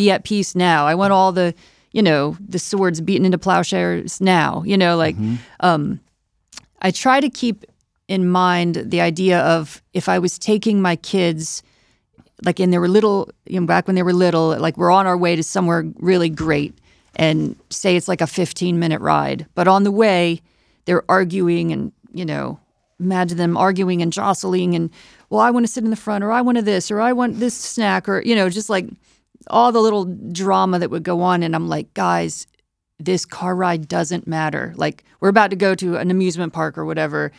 be 0.00 0.10
at 0.10 0.24
peace 0.24 0.54
now. 0.54 0.86
I 0.86 0.94
want 0.94 1.12
all 1.12 1.30
the, 1.30 1.54
you 1.92 2.00
know, 2.00 2.34
the 2.40 2.58
swords 2.58 3.02
beaten 3.02 3.26
into 3.26 3.36
plowshares 3.36 4.18
now. 4.18 4.62
You 4.64 4.78
know, 4.78 4.96
like, 4.96 5.14
um, 5.60 6.00
I 6.80 6.90
try 6.90 7.20
to 7.20 7.28
keep 7.28 7.66
in 8.08 8.26
mind 8.26 8.76
the 8.76 9.02
idea 9.02 9.40
of 9.40 9.82
if 9.92 10.08
I 10.08 10.18
was 10.18 10.38
taking 10.38 10.80
my 10.80 10.96
kids 10.96 11.62
like 12.44 12.58
and 12.58 12.72
they 12.72 12.78
were 12.78 12.88
little 12.88 13.28
you 13.44 13.60
know 13.60 13.66
back 13.66 13.86
when 13.86 13.94
they 13.94 14.02
were 14.02 14.14
little 14.14 14.58
like 14.58 14.78
we're 14.78 14.90
on 14.90 15.06
our 15.06 15.16
way 15.16 15.36
to 15.36 15.42
somewhere 15.42 15.84
really 15.98 16.30
great 16.30 16.72
and 17.16 17.54
say 17.68 17.96
it's 17.96 18.08
like 18.08 18.22
a 18.22 18.26
15 18.26 18.78
minute 18.78 19.00
ride 19.02 19.46
but 19.54 19.68
on 19.68 19.84
the 19.84 19.90
way 19.92 20.40
they're 20.86 21.04
arguing 21.10 21.70
and 21.70 21.92
you 22.14 22.24
know 22.24 22.58
imagine 22.98 23.36
them 23.36 23.58
arguing 23.58 24.00
and 24.00 24.10
jostling 24.10 24.74
and 24.74 24.88
well 25.28 25.42
i 25.42 25.50
want 25.50 25.66
to 25.66 25.72
sit 25.72 25.84
in 25.84 25.90
the 25.90 25.96
front 25.96 26.24
or 26.24 26.32
i 26.32 26.40
want 26.40 26.56
to 26.56 26.62
this 26.62 26.90
or 26.90 26.98
i 26.98 27.12
want 27.12 27.38
this 27.38 27.54
snack 27.54 28.08
or 28.08 28.22
you 28.22 28.34
know 28.34 28.48
just 28.48 28.70
like 28.70 28.88
all 29.48 29.72
the 29.72 29.80
little 29.80 30.04
drama 30.32 30.78
that 30.78 30.90
would 30.90 31.02
go 31.02 31.20
on 31.22 31.42
and 31.42 31.54
i'm 31.56 31.68
like 31.68 31.92
guys 31.94 32.46
this 33.00 33.24
car 33.24 33.56
ride 33.56 33.88
doesn't 33.88 34.26
matter. 34.26 34.74
Like 34.76 35.04
we're 35.20 35.30
about 35.30 35.50
to 35.50 35.56
go 35.56 35.74
to 35.74 35.96
an 35.96 36.10
amusement 36.10 36.52
park 36.52 36.76
or 36.78 36.84
whatever. 36.84 37.32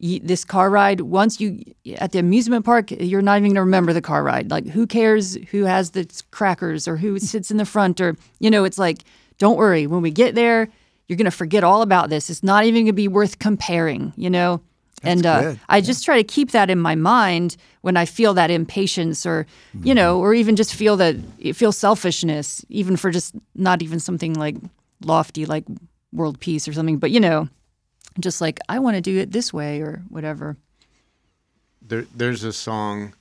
This 0.00 0.44
car 0.44 0.70
ride 0.70 1.00
once 1.00 1.40
you 1.40 1.60
at 1.96 2.12
the 2.12 2.20
amusement 2.20 2.64
park 2.64 2.92
you're 2.92 3.20
not 3.20 3.38
even 3.38 3.54
to 3.54 3.60
remember 3.60 3.92
the 3.92 4.00
car 4.00 4.22
ride. 4.22 4.50
Like 4.50 4.68
who 4.68 4.86
cares 4.86 5.36
who 5.50 5.64
has 5.64 5.90
the 5.90 6.08
crackers 6.30 6.86
or 6.86 6.96
who 6.96 7.18
sits 7.18 7.50
in 7.50 7.56
the 7.56 7.66
front 7.66 8.00
or 8.00 8.16
you 8.38 8.48
know 8.48 8.64
it's 8.64 8.78
like 8.78 9.02
don't 9.38 9.58
worry 9.58 9.86
when 9.86 10.00
we 10.00 10.12
get 10.12 10.36
there 10.36 10.68
you're 11.08 11.16
to 11.16 11.30
forget 11.30 11.64
all 11.64 11.80
about 11.80 12.10
this. 12.10 12.28
It's 12.28 12.42
not 12.42 12.64
even 12.64 12.86
to 12.86 12.92
be 12.92 13.08
worth 13.08 13.40
comparing 13.40 14.12
you 14.16 14.30
know 14.30 14.60
and 15.02 15.26
uh, 15.26 15.54
i 15.68 15.80
just 15.80 16.04
try 16.04 16.16
to 16.16 16.24
keep 16.24 16.50
that 16.50 16.70
in 16.70 16.78
my 16.78 16.94
mind 16.94 17.56
when 17.82 17.96
i 17.96 18.04
feel 18.04 18.34
that 18.34 18.50
impatience 18.50 19.24
or 19.24 19.46
you 19.82 19.94
know 19.94 20.18
or 20.18 20.34
even 20.34 20.56
just 20.56 20.74
feel 20.74 20.96
that 20.96 21.16
feel 21.54 21.72
selfishness 21.72 22.64
even 22.68 22.96
for 22.96 23.10
just 23.10 23.34
not 23.54 23.82
even 23.82 24.00
something 24.00 24.34
like 24.34 24.56
lofty 25.04 25.46
like 25.46 25.64
world 26.12 26.40
peace 26.40 26.66
or 26.66 26.72
something 26.72 26.98
but 26.98 27.10
you 27.10 27.20
know 27.20 27.48
just 28.20 28.40
like 28.40 28.58
I 28.68 28.78
want 28.78 28.96
to 28.96 29.00
do 29.00 29.18
it 29.18 29.32
this 29.32 29.52
way 29.52 29.80
or 29.80 30.02
whatever. 30.08 30.56
There, 31.82 32.06
there's 32.14 32.44
a 32.44 32.52
song 32.52 33.14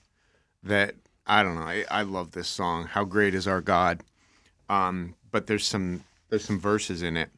that 0.64 0.96
I 1.26 1.44
don't 1.44 1.56
know. 1.56 1.62
I, 1.62 1.86
I 1.90 2.02
love 2.04 2.32
this 2.32 2.48
song. 2.48 2.86
How 2.86 3.04
great 3.04 3.36
is 3.36 3.48
our 3.48 3.62
God? 3.62 4.02
Um, 4.70 5.16
but 5.32 5.48
there's 5.48 5.66
some 5.66 6.04
there's 6.30 6.46
some 6.46 6.60
verses 6.60 7.02
in 7.02 7.18
it. 7.18 7.30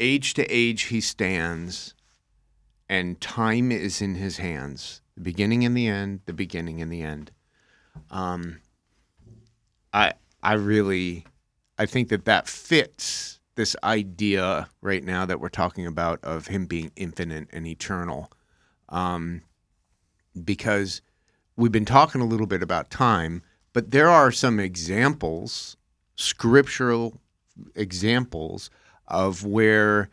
Age 0.00 0.34
to 0.34 0.44
age 0.44 0.82
he 0.82 1.00
stands, 1.00 1.94
and 2.88 3.20
time 3.20 3.70
is 3.70 4.00
in 4.00 4.14
his 4.14 4.38
hands. 4.38 5.02
The 5.14 5.22
beginning 5.22 5.64
and 5.64 5.76
the 5.76 5.86
end. 5.86 6.20
The 6.26 6.32
beginning 6.32 6.80
and 6.80 6.92
the 6.92 7.02
end. 7.02 7.30
Um, 8.10 8.60
I 9.92 10.14
I 10.42 10.54
really 10.54 11.26
I 11.78 11.86
think 11.86 12.08
that 12.08 12.24
that 12.24 12.48
fits 12.48 13.40
this 13.54 13.74
idea 13.82 14.68
right 14.80 15.02
now 15.02 15.26
that 15.26 15.40
we're 15.40 15.48
talking 15.48 15.86
about 15.86 16.22
of 16.22 16.46
him 16.46 16.66
being 16.66 16.92
infinite 16.96 17.48
and 17.52 17.66
eternal. 17.66 18.30
Um, 18.88 19.42
because 20.44 21.02
we've 21.56 21.72
been 21.72 21.84
talking 21.84 22.20
a 22.20 22.26
little 22.26 22.46
bit 22.46 22.62
about 22.62 22.90
time, 22.90 23.42
but 23.72 23.90
there 23.90 24.08
are 24.08 24.30
some 24.30 24.60
examples, 24.60 25.76
scriptural 26.14 27.20
examples 27.74 28.70
of 29.08 29.44
where 29.44 30.10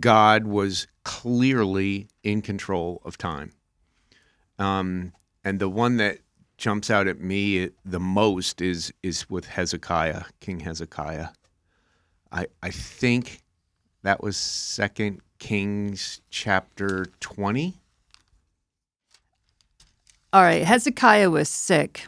God 0.00 0.46
was 0.46 0.88
clearly 1.08 2.06
in 2.22 2.42
control 2.42 3.00
of 3.02 3.16
time. 3.16 3.50
Um, 4.58 5.14
and 5.42 5.58
the 5.58 5.68
one 5.70 5.96
that 5.96 6.18
jumps 6.58 6.90
out 6.90 7.06
at 7.06 7.18
me 7.18 7.70
the 7.82 7.98
most 7.98 8.60
is 8.60 8.92
is 9.02 9.30
with 9.30 9.46
Hezekiah, 9.46 10.24
King 10.40 10.60
Hezekiah. 10.60 11.28
I 12.30 12.48
I 12.62 12.70
think 12.70 13.40
that 14.02 14.22
was 14.22 14.36
Second 14.36 15.22
Kings 15.38 16.20
chapter 16.28 17.06
twenty. 17.20 17.80
All 20.34 20.42
right, 20.42 20.62
Hezekiah 20.62 21.30
was 21.30 21.48
sick. 21.48 22.06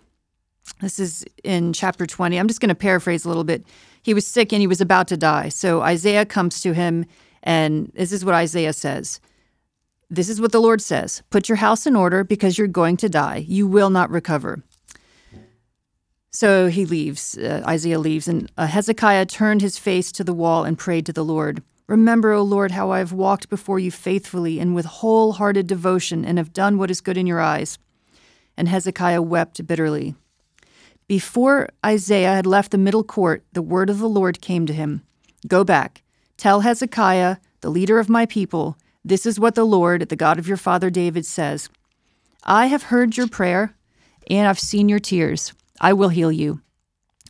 This 0.83 0.99
is 0.99 1.25
in 1.43 1.73
chapter 1.73 2.07
20. 2.07 2.39
I'm 2.39 2.49
just 2.49 2.61
going 2.61 2.69
to 2.69 2.75
paraphrase 2.75 3.25
a 3.25 3.29
little 3.29 3.45
bit. 3.45 3.65
He 4.03 4.13
was 4.13 4.27
sick 4.27 4.53
and 4.53 4.61
he 4.61 4.67
was 4.67 4.81
about 4.81 5.09
to 5.09 5.17
die. 5.17 5.49
So 5.49 5.81
Isaiah 5.81 6.27
comes 6.27 6.61
to 6.61 6.75
him, 6.75 7.07
and 7.43 7.91
this 7.95 8.13
is 8.13 8.25
what 8.25 8.35
Isaiah 8.35 8.73
says 8.73 9.21
This 10.09 10.29
is 10.29 10.41
what 10.41 10.53
the 10.53 10.61
Lord 10.61 10.81
says 10.81 11.23
Put 11.31 11.49
your 11.49 11.57
house 11.57 11.87
in 11.87 11.97
order 11.97 12.25
because 12.25 12.59
you're 12.59 12.69
going 12.69 12.97
to 12.99 13.09
die. 13.09 13.45
You 13.47 13.67
will 13.67 13.91
not 13.91 14.11
recover. 14.11 14.63
So 16.31 16.69
he 16.69 16.87
leaves. 16.87 17.37
Uh, 17.37 17.63
Isaiah 17.67 17.99
leaves, 17.99 18.29
and 18.29 18.51
uh, 18.57 18.67
Hezekiah 18.67 19.27
turned 19.27 19.63
his 19.63 19.79
face 19.79 20.13
to 20.13 20.23
the 20.23 20.33
wall 20.33 20.65
and 20.65 20.79
prayed 20.79 21.07
to 21.07 21.13
the 21.13 21.25
Lord. 21.25 21.63
Remember, 21.89 22.31
O 22.31 22.43
Lord, 22.43 22.71
how 22.71 22.93
I 22.93 22.99
have 22.99 23.13
walked 23.13 23.49
before 23.49 23.81
you 23.81 23.91
faithfully 23.91 24.61
and 24.61 24.77
with 24.77 24.87
wholehearted 24.87 25.67
devotion 25.67 26.25
and 26.25 26.39
have 26.39 26.53
done 26.53 26.79
what 26.79 26.91
is 26.91 27.01
good 27.01 27.17
in 27.17 27.27
your 27.27 27.41
eyes. 27.41 27.79
And 28.57 28.69
Hezekiah 28.69 29.23
wept 29.23 29.67
bitterly. 29.67 30.15
Before 31.09 31.69
Isaiah 31.85 32.31
had 32.31 32.47
left 32.47 32.71
the 32.71 32.79
middle 32.79 33.03
court, 33.03 33.45
the 33.53 33.63
word 33.63 33.91
of 33.91 33.99
the 33.99 34.09
Lord 34.09 34.41
came 34.41 34.67
to 34.67 34.73
him 34.73 35.03
Go 35.49 35.65
back, 35.65 36.03
tell 36.41 36.61
Hezekiah, 36.61 37.37
the 37.61 37.71
leader 37.71 37.99
of 37.99 38.09
my 38.09 38.25
people, 38.25 38.79
this 39.05 39.27
is 39.27 39.39
what 39.39 39.55
the 39.55 39.65
Lord, 39.65 40.09
the 40.09 40.17
God 40.17 40.39
of 40.39 40.49
your 40.49 40.57
father 40.57 40.89
David, 40.89 41.27
says 41.27 41.69
I 42.45 42.67
have 42.67 42.85
heard 42.85 43.17
your 43.17 43.29
prayer, 43.29 43.75
and 44.31 44.49
I've 44.49 44.59
seen 44.59 44.89
your 44.89 44.99
tears. 44.99 45.53
I 45.81 45.93
will 45.93 46.09
heal 46.09 46.33
you. 46.33 46.63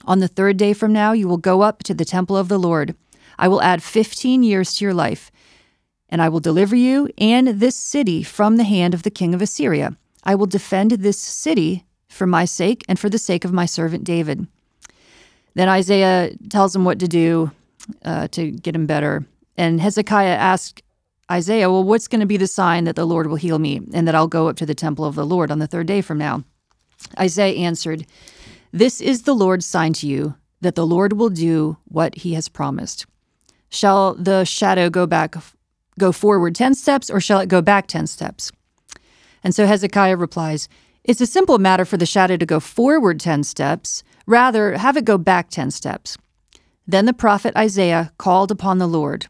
On 0.04 0.20
the 0.20 0.28
third 0.28 0.56
day 0.56 0.72
from 0.72 0.92
now, 0.92 1.12
you 1.12 1.26
will 1.26 1.38
go 1.38 1.62
up 1.62 1.82
to 1.82 1.94
the 1.94 2.04
temple 2.04 2.36
of 2.36 2.48
the 2.48 2.58
Lord. 2.58 2.94
I 3.36 3.48
will 3.48 3.60
add 3.60 3.82
15 3.82 4.44
years 4.44 4.74
to 4.76 4.84
your 4.84 4.94
life, 4.94 5.32
and 6.08 6.22
I 6.22 6.28
will 6.28 6.40
deliver 6.40 6.76
you 6.76 7.10
and 7.18 7.48
this 7.48 7.74
city 7.74 8.22
from 8.22 8.56
the 8.56 8.64
hand 8.64 8.94
of 8.94 9.02
the 9.02 9.10
king 9.10 9.34
of 9.34 9.42
Assyria. 9.42 9.96
I 10.22 10.36
will 10.36 10.46
defend 10.46 10.92
this 10.92 11.18
city 11.18 11.84
for 12.08 12.26
my 12.26 12.44
sake 12.44 12.84
and 12.88 12.98
for 12.98 13.08
the 13.10 13.18
sake 13.18 13.44
of 13.44 13.52
my 13.52 13.66
servant 13.66 14.04
David. 14.04 14.46
Then 15.54 15.68
Isaiah 15.68 16.30
tells 16.48 16.76
him 16.76 16.84
what 16.84 17.00
to 17.00 17.08
do 17.08 17.50
uh, 18.04 18.28
to 18.28 18.50
get 18.50 18.74
him 18.74 18.86
better. 18.86 19.24
And 19.56 19.80
Hezekiah 19.80 20.28
asked 20.28 20.82
Isaiah, 21.30 21.70
Well, 21.70 21.84
what's 21.84 22.08
going 22.08 22.20
to 22.20 22.26
be 22.26 22.36
the 22.36 22.46
sign 22.46 22.84
that 22.84 22.96
the 22.96 23.06
Lord 23.06 23.26
will 23.26 23.36
heal 23.36 23.58
me 23.58 23.80
and 23.92 24.06
that 24.08 24.14
I'll 24.14 24.26
go 24.26 24.48
up 24.48 24.56
to 24.56 24.66
the 24.66 24.74
temple 24.74 25.04
of 25.04 25.14
the 25.14 25.26
Lord 25.26 25.50
on 25.50 25.58
the 25.58 25.66
third 25.66 25.86
day 25.86 26.00
from 26.00 26.18
now? 26.18 26.44
Isaiah 27.18 27.56
answered, 27.56 28.06
This 28.72 29.00
is 29.00 29.22
the 29.22 29.34
Lord's 29.34 29.66
sign 29.66 29.92
to 29.94 30.06
you 30.06 30.34
that 30.60 30.74
the 30.74 30.86
Lord 30.86 31.14
will 31.14 31.30
do 31.30 31.76
what 31.84 32.16
he 32.16 32.34
has 32.34 32.48
promised. 32.48 33.06
Shall 33.70 34.14
the 34.14 34.44
shadow 34.44 34.90
go 34.90 35.06
back, 35.06 35.36
go 35.98 36.12
forward 36.12 36.54
10 36.54 36.74
steps, 36.74 37.08
or 37.08 37.20
shall 37.20 37.40
it 37.40 37.48
go 37.48 37.62
back 37.62 37.86
10 37.86 38.06
steps? 38.06 38.50
And 39.42 39.54
so 39.54 39.66
Hezekiah 39.66 40.16
replies, 40.16 40.68
It's 41.04 41.20
a 41.20 41.26
simple 41.26 41.58
matter 41.58 41.84
for 41.84 41.96
the 41.96 42.06
shadow 42.06 42.36
to 42.36 42.46
go 42.46 42.60
forward 42.60 43.20
10 43.20 43.44
steps. 43.44 44.02
Rather, 44.26 44.76
have 44.76 44.96
it 44.96 45.04
go 45.04 45.16
back 45.16 45.50
10 45.50 45.70
steps. 45.70 46.18
Then 46.90 47.04
the 47.04 47.12
prophet 47.12 47.56
Isaiah 47.56 48.10
called 48.18 48.50
upon 48.50 48.78
the 48.78 48.88
Lord, 48.88 49.28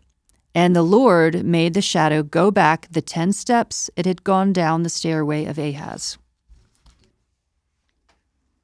and 0.55 0.75
the 0.75 0.83
Lord 0.83 1.45
made 1.45 1.75
the 1.75 1.83
shadow 1.83 2.23
go 2.23 2.51
back 2.51 2.89
the 2.91 3.03
10 3.03 3.35
steps 3.35 3.91
it 3.97 4.07
had 4.07 4.25
gone 4.25 4.55
down 4.55 4.83
the 4.83 4.89
stairway 4.89 5.45
of 5.45 5.59
Ahaz. 5.59 6.17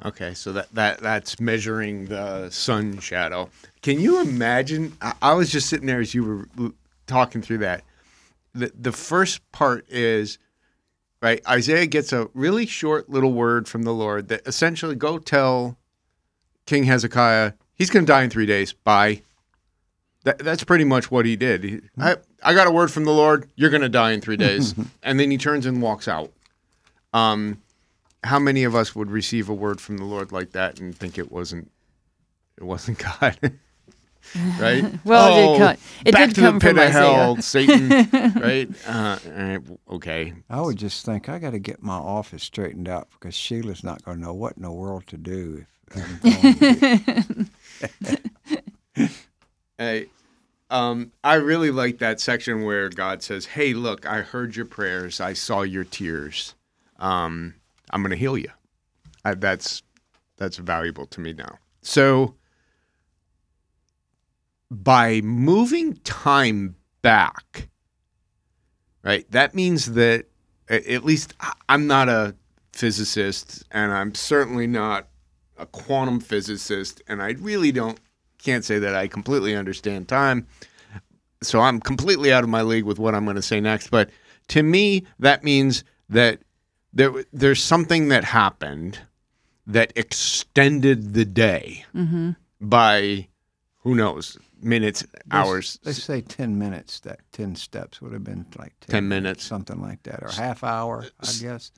Okay, 0.02 0.32
so 0.32 0.50
that, 0.54 0.74
that 0.74 1.00
that's 1.00 1.38
measuring 1.38 2.06
the 2.06 2.48
sun 2.48 2.98
shadow. 2.98 3.50
Can 3.82 4.00
you 4.00 4.18
imagine? 4.22 4.96
I, 5.02 5.12
I 5.20 5.34
was 5.34 5.52
just 5.52 5.68
sitting 5.68 5.86
there 5.86 6.00
as 6.00 6.14
you 6.14 6.46
were 6.56 6.72
talking 7.06 7.42
through 7.42 7.58
that. 7.58 7.84
The 8.54 8.72
the 8.80 8.92
first 8.92 9.42
part 9.52 9.84
is 9.90 10.38
right. 11.20 11.46
Isaiah 11.46 11.84
gets 11.84 12.14
a 12.14 12.30
really 12.32 12.64
short 12.64 13.10
little 13.10 13.34
word 13.34 13.68
from 13.68 13.82
the 13.82 13.92
Lord 13.92 14.28
that 14.28 14.46
essentially 14.46 14.94
go 14.94 15.18
tell 15.18 15.76
King 16.64 16.84
Hezekiah 16.84 17.52
he's 17.76 17.90
going 17.90 18.04
to 18.04 18.10
die 18.12 18.22
in 18.24 18.30
three 18.30 18.46
days. 18.46 18.72
Bye. 18.72 19.22
That, 20.24 20.38
that's 20.40 20.64
pretty 20.64 20.84
much 20.84 21.08
what 21.10 21.24
he 21.24 21.36
did. 21.36 21.62
He, 21.62 21.80
I 21.98 22.16
I 22.42 22.52
got 22.52 22.66
a 22.66 22.70
word 22.72 22.90
from 22.90 23.04
the 23.04 23.12
Lord. 23.12 23.48
You're 23.54 23.70
going 23.70 23.82
to 23.82 23.88
die 23.88 24.10
in 24.10 24.20
three 24.20 24.36
days, 24.36 24.74
and 25.04 25.20
then 25.20 25.30
he 25.30 25.38
turns 25.38 25.66
and 25.66 25.80
walks 25.80 26.08
out. 26.08 26.32
Um, 27.14 27.62
how 28.24 28.40
many 28.40 28.64
of 28.64 28.74
us 28.74 28.94
would 28.96 29.08
receive 29.10 29.48
a 29.48 29.54
word 29.54 29.80
from 29.80 29.98
the 29.98 30.04
Lord 30.04 30.32
like 30.32 30.50
that 30.52 30.80
and 30.80 30.96
think 30.96 31.16
it 31.16 31.30
wasn't 31.30 31.70
it 32.58 32.64
wasn't 32.64 32.98
God? 33.20 33.38
right? 34.58 34.84
Well, 35.04 35.28
it 35.54 35.58
did 35.58 35.62
Oh, 35.62 35.74
co- 35.74 35.80
it 36.06 36.12
back 36.12 36.28
did 36.30 36.34
to 36.34 36.40
come 36.40 36.58
the 36.58 36.60
pit 36.60 36.70
from 36.74 36.78
of 36.78 36.88
Isaiah. 36.88 37.14
hell, 37.14 37.36
Satan. 37.36 37.88
right? 38.40 38.68
Uh, 38.84 39.58
okay. 39.94 40.32
I 40.50 40.60
would 40.60 40.76
just 40.76 41.06
think 41.06 41.28
I 41.28 41.38
got 41.38 41.50
to 41.52 41.60
get 41.60 41.80
my 41.84 41.94
office 41.94 42.42
straightened 42.42 42.88
out 42.88 43.06
because 43.12 43.36
Sheila's 43.36 43.84
not 43.84 44.04
going 44.04 44.16
to 44.18 44.22
know 44.24 44.34
what 44.34 44.56
in 44.56 44.64
the 44.64 44.72
world 44.72 45.06
to 45.06 45.16
do. 45.16 45.64
If 45.94 46.24
I'm 46.24 47.14
going 47.14 47.50
Hey, 49.78 50.06
um, 50.70 51.12
I 51.22 51.34
really 51.34 51.70
like 51.70 51.98
that 51.98 52.18
section 52.18 52.64
where 52.64 52.88
God 52.88 53.22
says, 53.22 53.44
"Hey, 53.44 53.74
look, 53.74 54.06
I 54.06 54.22
heard 54.22 54.56
your 54.56 54.64
prayers. 54.64 55.20
I 55.20 55.34
saw 55.34 55.62
your 55.62 55.84
tears. 55.84 56.54
Um, 56.98 57.54
I'm 57.90 58.00
going 58.00 58.10
to 58.10 58.16
heal 58.16 58.38
you." 58.38 58.48
I, 59.24 59.34
that's 59.34 59.82
that's 60.38 60.56
valuable 60.56 61.06
to 61.06 61.20
me 61.20 61.34
now. 61.34 61.58
So, 61.82 62.36
by 64.70 65.20
moving 65.20 65.94
time 65.98 66.76
back, 67.02 67.68
right? 69.04 69.30
That 69.30 69.54
means 69.54 69.92
that 69.92 70.26
at 70.68 71.04
least 71.04 71.34
I'm 71.68 71.86
not 71.86 72.08
a 72.08 72.34
physicist, 72.72 73.62
and 73.70 73.92
I'm 73.92 74.14
certainly 74.14 74.66
not 74.66 75.08
a 75.58 75.66
quantum 75.66 76.20
physicist, 76.20 77.02
and 77.08 77.22
I 77.22 77.32
really 77.32 77.72
don't 77.72 77.98
can't 78.38 78.64
say 78.64 78.78
that 78.78 78.94
I 78.94 79.08
completely 79.08 79.56
understand 79.56 80.08
time. 80.08 80.46
So 81.42 81.60
I'm 81.60 81.80
completely 81.80 82.32
out 82.32 82.44
of 82.44 82.50
my 82.50 82.62
league 82.62 82.84
with 82.84 82.98
what 82.98 83.14
I'm 83.14 83.24
going 83.24 83.36
to 83.36 83.42
say 83.42 83.60
next. 83.60 83.90
But 83.90 84.10
to 84.48 84.62
me, 84.62 85.04
that 85.18 85.44
means 85.44 85.84
that 86.08 86.40
there 86.92 87.12
there's 87.32 87.62
something 87.62 88.08
that 88.08 88.24
happened 88.24 88.98
that 89.66 89.92
extended 89.96 91.14
the 91.14 91.24
day 91.24 91.84
mm-hmm. 91.94 92.30
by 92.60 93.28
who 93.78 93.94
knows 93.94 94.38
minutes, 94.62 95.04
hours, 95.30 95.78
Let's 95.84 96.02
say 96.02 96.20
10 96.20 96.58
minutes, 96.58 97.00
that 97.00 97.20
10 97.32 97.56
steps 97.56 98.00
would 98.00 98.12
have 98.12 98.24
been 98.24 98.46
like 98.58 98.72
10, 98.80 98.92
10 98.92 99.08
minutes. 99.08 99.44
something 99.44 99.80
like 99.80 100.02
that, 100.04 100.22
or 100.22 100.30
half 100.30 100.64
hour, 100.64 101.04
I 101.20 101.32
guess. 101.40 101.72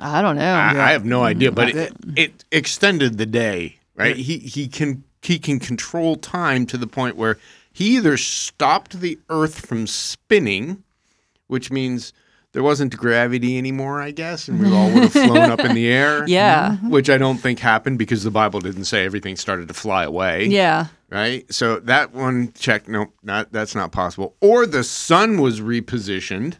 I 0.00 0.22
don't 0.22 0.36
know. 0.36 0.54
I, 0.54 0.70
I 0.88 0.92
have 0.92 1.04
no 1.04 1.22
idea, 1.22 1.52
but 1.52 1.70
it, 1.70 1.92
it 2.16 2.44
extended 2.52 3.18
the 3.18 3.26
day, 3.26 3.76
right? 3.94 4.16
He 4.16 4.38
he 4.38 4.68
can 4.68 5.04
he 5.22 5.38
can 5.38 5.58
control 5.58 6.16
time 6.16 6.66
to 6.66 6.76
the 6.78 6.86
point 6.86 7.16
where 7.16 7.38
he 7.72 7.96
either 7.96 8.16
stopped 8.16 9.00
the 9.00 9.18
Earth 9.28 9.66
from 9.66 9.86
spinning, 9.86 10.82
which 11.46 11.70
means 11.70 12.12
there 12.52 12.62
wasn't 12.62 12.96
gravity 12.96 13.58
anymore, 13.58 14.00
I 14.00 14.12
guess, 14.12 14.48
and 14.48 14.58
we 14.60 14.72
all 14.72 14.86
would 14.92 15.02
have 15.02 15.12
flown 15.12 15.50
up 15.50 15.60
in 15.60 15.74
the 15.74 15.88
air. 15.88 16.24
Yeah. 16.28 16.70
Mm-hmm. 16.70 16.88
Which 16.90 17.10
I 17.10 17.18
don't 17.18 17.36
think 17.36 17.58
happened 17.58 17.98
because 17.98 18.24
the 18.24 18.30
Bible 18.30 18.60
didn't 18.60 18.84
say 18.84 19.04
everything 19.04 19.36
started 19.36 19.68
to 19.68 19.74
fly 19.74 20.04
away. 20.04 20.46
yeah. 20.46 20.86
Right. 21.10 21.52
So 21.52 21.78
that 21.80 22.12
one 22.14 22.52
check. 22.54 22.88
Nope, 22.88 23.12
not 23.22 23.52
that's 23.52 23.74
not 23.76 23.92
possible. 23.92 24.34
Or 24.40 24.66
the 24.66 24.82
sun 24.82 25.40
was 25.40 25.60
repositioned. 25.60 26.54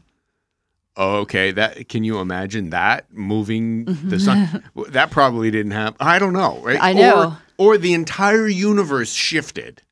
Okay, 0.98 1.50
that 1.52 1.88
can 1.88 2.04
you 2.04 2.18
imagine 2.20 2.70
that 2.70 3.12
moving 3.12 3.84
the 3.84 4.18
sun? 4.18 4.62
That 4.88 5.10
probably 5.10 5.50
didn't 5.50 5.72
happen. 5.72 5.96
I 6.00 6.18
don't 6.18 6.32
know, 6.32 6.58
right? 6.62 6.78
I 6.80 6.92
know. 6.94 7.36
Or, 7.58 7.74
or 7.74 7.78
the 7.78 7.92
entire 7.92 8.46
universe 8.46 9.12
shifted 9.12 9.82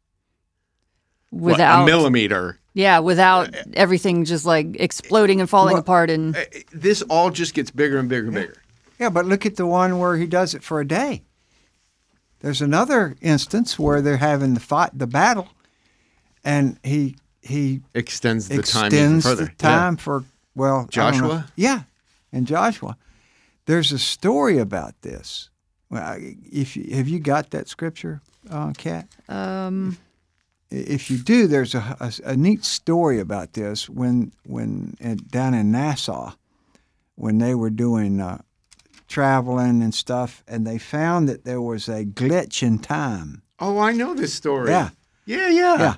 what, 1.30 1.52
Without 1.52 1.82
a 1.82 1.86
millimeter. 1.86 2.58
Yeah, 2.72 3.00
without 3.00 3.54
everything 3.74 4.24
just 4.24 4.46
like 4.46 4.76
exploding 4.80 5.40
and 5.40 5.48
falling 5.50 5.74
Well- 5.74 5.80
apart 5.82 6.10
and 6.10 6.36
Uh, 6.36 6.44
This 6.72 7.02
all 7.02 7.30
just 7.30 7.54
gets 7.54 7.70
bigger 7.70 7.98
and 7.98 8.08
bigger 8.08 8.26
and 8.26 8.34
bigger. 8.34 8.56
Yeah, 8.98 9.10
but 9.10 9.26
look 9.26 9.44
at 9.44 9.56
the 9.56 9.66
one 9.66 9.98
where 9.98 10.16
he 10.16 10.26
does 10.26 10.54
it 10.54 10.62
for 10.62 10.80
a 10.80 10.86
day. 10.86 11.22
There's 12.40 12.62
another 12.62 13.16
instance 13.20 13.78
where 13.78 14.00
they're 14.00 14.18
having 14.18 14.54
the 14.54 14.60
fight, 14.60 14.90
the 14.94 15.06
battle, 15.06 15.48
and 16.44 16.78
he 16.82 17.16
he 17.42 17.80
Extends 17.94 18.48
the 18.48 18.62
time 18.62 18.92
even 18.94 19.20
further. 19.20 19.44
the 19.46 19.50
time 19.58 19.96
for 19.96 20.24
well 20.54 20.76
I 20.76 20.78
don't 20.78 20.86
know. 20.86 20.90
Joshua? 20.90 21.46
Yeah, 21.56 21.82
and 22.32 22.46
Joshua. 22.46 22.96
There's 23.66 23.92
a 23.92 23.98
story 23.98 24.58
about 24.58 25.00
this. 25.02 25.50
Well, 25.90 26.18
if 26.18 26.76
you, 26.76 26.94
have 26.96 27.08
you 27.08 27.18
got 27.18 27.50
that 27.50 27.68
scripture, 27.68 28.20
uh, 28.50 28.72
Kat? 28.76 29.08
um 29.28 29.96
if 30.70 31.10
you 31.10 31.18
do, 31.18 31.46
there's 31.46 31.74
a, 31.74 31.96
a, 32.00 32.12
a 32.32 32.36
neat 32.36 32.64
story 32.64 33.20
about 33.20 33.52
this 33.52 33.88
when 33.88 34.32
when 34.44 34.96
at, 35.00 35.28
down 35.28 35.54
in 35.54 35.70
NASA, 35.72 36.34
when 37.14 37.38
they 37.38 37.54
were 37.54 37.70
doing 37.70 38.20
uh, 38.20 38.38
traveling 39.06 39.82
and 39.82 39.94
stuff, 39.94 40.42
and 40.48 40.66
they 40.66 40.78
found 40.78 41.28
that 41.28 41.44
there 41.44 41.60
was 41.60 41.88
a 41.88 42.04
glitch 42.04 42.62
in 42.62 42.78
time. 42.78 43.42
Oh, 43.60 43.78
I 43.78 43.92
know 43.92 44.14
this 44.14 44.34
story. 44.34 44.70
Yeah. 44.70 44.90
Yeah, 45.26 45.48
yeah. 45.48 45.78
Yeah. 45.78 45.94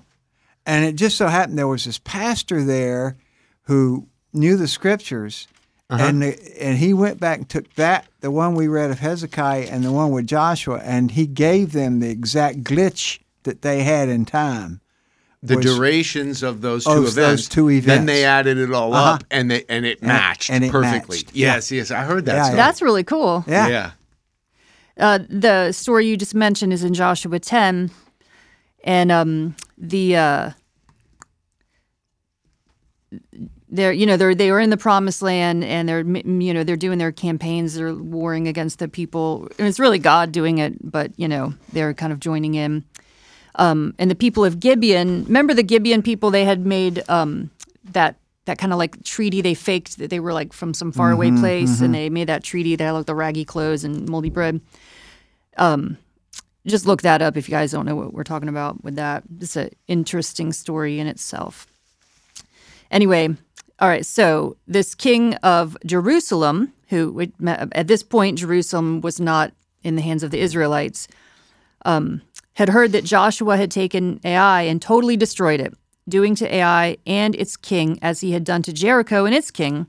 And 0.66 0.84
it 0.84 0.96
just 0.96 1.16
so 1.16 1.28
happened 1.28 1.58
there 1.58 1.68
was 1.68 1.84
this 1.84 1.98
pastor 1.98 2.62
there 2.62 3.16
who 3.62 4.08
knew 4.36 4.56
the 4.56 4.68
scriptures, 4.68 5.48
and 5.90 6.20
the, 6.22 6.38
and 6.62 6.78
he 6.78 6.92
went 6.92 7.18
back 7.20 7.38
and 7.38 7.48
took 7.48 7.72
that 7.74 8.06
the 8.20 8.30
one 8.30 8.54
we 8.54 8.68
read 8.68 8.90
of 8.90 8.98
Hezekiah 8.98 9.68
and 9.70 9.84
the 9.84 9.92
one 9.92 10.10
with 10.10 10.26
Joshua, 10.26 10.80
and 10.82 11.10
he 11.12 11.26
gave 11.26 11.72
them 11.72 12.00
the 12.00 12.10
exact 12.10 12.62
glitch 12.64 13.20
that 13.44 13.62
they 13.62 13.82
had 13.82 14.08
in 14.08 14.24
time. 14.24 14.80
the 15.42 15.56
was- 15.56 15.66
durations 15.66 16.42
of 16.42 16.60
those 16.60 16.84
two 16.84 16.90
events. 16.92 17.14
those 17.14 17.48
two 17.48 17.80
Then 17.80 18.06
they 18.06 18.24
added 18.24 18.58
it 18.58 18.72
all 18.72 18.92
Uh-huh. 18.94 19.12
up, 19.14 19.24
and 19.30 19.48
they 19.50 19.64
and 19.68 19.86
it 19.86 20.00
And- 20.00 20.08
matched 20.08 20.50
and 20.50 20.64
it 20.64 20.72
perfectly. 20.72 21.18
matched. 21.18 21.36
Yeah. 21.36 21.54
Yes, 21.54 21.70
yes, 21.70 21.90
I 21.92 22.02
heard 22.04 22.24
that. 22.24 22.34
Yeah, 22.34 22.42
story. 22.44 22.56
that's 22.56 22.82
really 22.82 23.04
cool. 23.04 23.44
Yeah. 23.46 23.68
yeah. 23.68 23.90
Uh, 24.98 25.18
the 25.28 25.70
story 25.72 26.06
you 26.08 26.16
just 26.16 26.34
mentioned 26.34 26.72
is 26.72 26.82
in 26.82 26.94
Joshua 26.94 27.38
10, 27.38 27.90
and 28.82 29.12
um, 29.12 29.54
the 29.78 30.16
uh, 30.16 30.50
they're 33.68 33.92
you 33.92 34.06
know 34.06 34.16
they're 34.16 34.34
they 34.34 34.50
were 34.52 34.60
in 34.60 34.70
the 34.70 34.76
promised 34.76 35.22
land 35.22 35.64
and 35.64 35.88
they're 35.88 36.00
you 36.02 36.54
know 36.54 36.62
they're 36.64 36.76
doing 36.76 36.98
their 36.98 37.12
campaigns 37.12 37.74
they're 37.74 37.94
warring 37.94 38.48
against 38.48 38.78
the 38.78 38.88
people. 38.88 39.48
And 39.58 39.66
it's 39.66 39.80
really 39.80 39.98
god 39.98 40.32
doing 40.32 40.58
it 40.58 40.74
but 40.88 41.12
you 41.16 41.28
know 41.28 41.54
they're 41.72 41.94
kind 41.94 42.12
of 42.12 42.20
joining 42.20 42.54
in. 42.54 42.84
Um, 43.56 43.94
and 43.98 44.10
the 44.10 44.14
people 44.14 44.44
of 44.44 44.60
gibeon 44.60 45.24
remember 45.24 45.54
the 45.54 45.62
gibeon 45.62 46.02
people 46.02 46.30
they 46.30 46.44
had 46.44 46.64
made 46.66 47.02
um, 47.08 47.50
that 47.84 48.16
that 48.44 48.58
kind 48.58 48.72
of 48.72 48.78
like 48.78 49.02
treaty 49.02 49.40
they 49.40 49.54
faked 49.54 49.98
that 49.98 50.10
they 50.10 50.20
were 50.20 50.32
like 50.32 50.52
from 50.52 50.72
some 50.72 50.92
faraway 50.92 51.30
place 51.32 51.80
and 51.80 51.94
they 51.94 52.08
made 52.08 52.28
that 52.28 52.44
treaty 52.44 52.76
they 52.76 52.84
had 52.84 52.92
like 52.92 53.06
the 53.06 53.14
raggy 53.14 53.44
clothes 53.44 53.82
and 53.84 54.08
moldy 54.08 54.30
bread. 54.30 54.60
Um, 55.56 55.98
just 56.66 56.86
look 56.86 57.02
that 57.02 57.22
up 57.22 57.36
if 57.36 57.48
you 57.48 57.52
guys 57.52 57.72
don't 57.72 57.86
know 57.86 57.96
what 57.96 58.12
we're 58.12 58.24
talking 58.24 58.48
about 58.48 58.82
with 58.82 58.96
that. 58.96 59.22
It's 59.40 59.56
an 59.56 59.70
interesting 59.86 60.52
story 60.52 60.98
in 60.98 61.06
itself. 61.06 61.66
Anyway, 62.90 63.34
all 63.78 63.88
right. 63.88 64.06
So 64.06 64.56
this 64.66 64.94
king 64.94 65.34
of 65.36 65.76
Jerusalem, 65.84 66.72
who 66.88 67.26
at 67.46 67.88
this 67.88 68.02
point 68.02 68.38
Jerusalem 68.38 69.00
was 69.00 69.20
not 69.20 69.52
in 69.82 69.96
the 69.96 70.02
hands 70.02 70.22
of 70.22 70.30
the 70.30 70.40
Israelites, 70.40 71.08
um, 71.84 72.22
had 72.54 72.70
heard 72.70 72.92
that 72.92 73.04
Joshua 73.04 73.56
had 73.56 73.70
taken 73.70 74.18
Ai 74.24 74.62
and 74.62 74.80
totally 74.80 75.16
destroyed 75.16 75.60
it, 75.60 75.74
doing 76.08 76.34
to 76.36 76.54
Ai 76.54 76.96
and 77.06 77.34
its 77.34 77.56
king 77.56 77.98
as 78.00 78.20
he 78.20 78.32
had 78.32 78.44
done 78.44 78.62
to 78.62 78.72
Jericho 78.72 79.26
and 79.26 79.34
its 79.34 79.50
king, 79.50 79.86